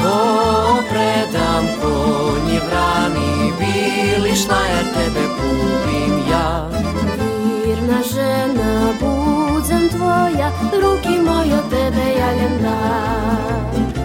O, 0.05 0.77
predam 0.89 1.65
konji 1.81 2.59
vrani, 2.69 3.51
bili 3.59 4.35
šla 4.35 4.61
jer 4.69 4.85
tebe 4.93 5.27
kupim 5.37 6.31
ja. 6.31 6.69
Mirna 7.45 8.01
žena, 8.13 8.93
budzem 8.99 9.89
tvoja, 9.89 10.51
ruki 10.81 11.19
moje 11.25 11.61
tebe 11.69 12.19
jaljem 12.19 12.61
dan. 12.61 13.96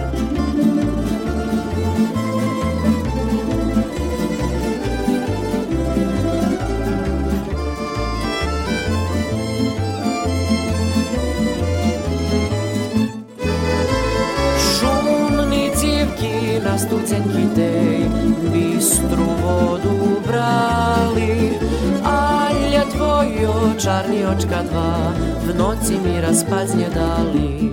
Civki 16.53 16.65
na 16.65 16.77
stucenki 16.77 17.45
tej 17.55 18.09
bistru 18.53 19.25
vodu 19.41 20.21
brali, 20.27 21.57
alja 22.03 22.85
tvojo 22.93 23.73
čarni 23.79 24.25
očka 24.25 24.61
dva 24.63 25.13
v 25.45 25.57
noci 25.57 25.97
mi 26.03 26.21
raspaznje 26.21 26.89
dali. 26.93 27.71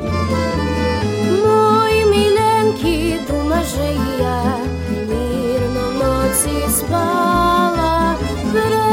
Moj 1.44 1.94
milenki, 2.08 3.20
dumaže 3.28 3.92
i 3.92 4.22
ja, 4.22 4.56
mirno 5.08 5.86
noci 6.00 6.64
spala. 6.72 8.16
Pre 8.52 8.88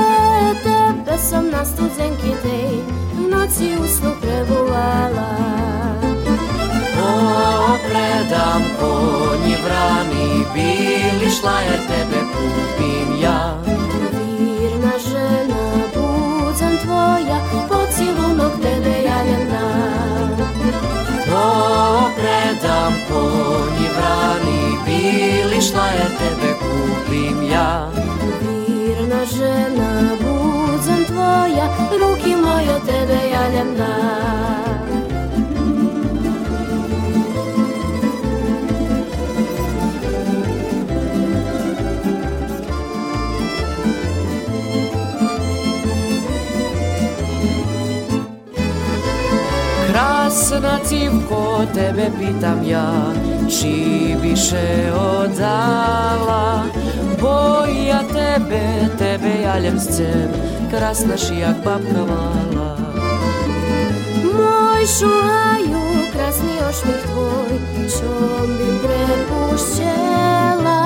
tebe 0.63 1.17
sam 1.17 1.49
na 1.51 1.65
studenki 1.65 2.35
tej, 2.43 2.83
v 3.15 3.29
noci 3.31 3.77
usnu 3.79 4.11
prebuvala. 4.21 5.31
O, 6.97 7.77
predam 7.87 8.63
konji 8.79 8.96
vrani, 9.65 10.45
bili 10.53 11.31
šla 11.31 11.59
jer 11.59 11.79
tebe 11.87 12.19
kupim 12.33 13.21
ja. 13.21 13.57
Mirna 14.39 14.93
žena, 15.09 15.63
budzem 15.93 16.77
tvoja, 16.83 17.39
pocilunok 17.69 18.53
tebe 18.61 18.95
jaljem 19.07 19.43
dan. 19.51 20.31
O, 21.33 22.09
predam 22.17 22.93
konji 23.09 23.87
vrani, 23.97 24.61
bili 24.85 25.61
šla 25.61 25.87
jer 25.97 26.11
tebe 26.19 26.53
kupim 26.59 27.43
ja. 27.51 27.89
Mirna 28.41 29.25
žena, 29.25 29.89
budzem 30.21 31.05
tvoja, 31.05 31.67
ruki 31.99 32.35
moje 32.35 32.79
tebe 32.85 33.19
jaljem 33.33 33.75
dan. 33.77 34.56
Civko, 50.87 51.65
tebe 51.73 52.09
pitam 52.19 52.63
ja, 52.65 53.13
či 53.49 54.15
više 54.21 54.91
odala 54.93 56.63
Boja 57.21 57.99
tebe, 58.13 58.87
tebe 58.97 59.41
jaljem 59.43 59.79
scem, 59.79 60.29
krasna 60.71 61.17
šijak 61.17 61.55
babka 61.63 62.05
mala 62.09 62.77
Moj 64.23 64.85
šuhaju, 64.99 65.83
krasni 66.13 66.55
ošmih 66.69 67.01
tvoj, 67.05 67.59
čom 67.99 68.47
bi 68.57 68.69
prepušćela. 68.83 70.81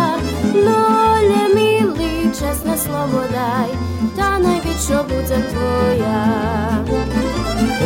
Nolje 0.53 1.43
mili, 1.55 2.33
česna 2.33 2.77
slovo 2.77 3.21
daj, 3.31 3.69
ta 4.17 4.39
najvično 4.39 5.03
budzem 5.03 5.41
tvoja. 5.51 7.00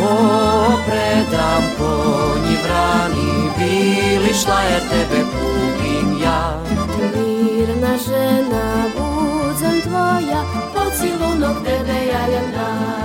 O, 0.06 0.78
predam 0.86 1.62
konji 1.78 2.56
vrani, 2.64 3.50
bili 3.58 4.34
šla 4.34 4.60
jer 4.70 4.80
tebe 4.80 5.20
kupim 5.22 6.22
ja 6.22 6.62
Mirna 6.98 7.96
žena, 8.06 8.84
budzem 8.96 9.80
tvoja, 9.80 10.42
pocilunok 10.74 11.56
tebe 11.64 11.98
jaljem 12.12 12.52
dan. 12.52 12.95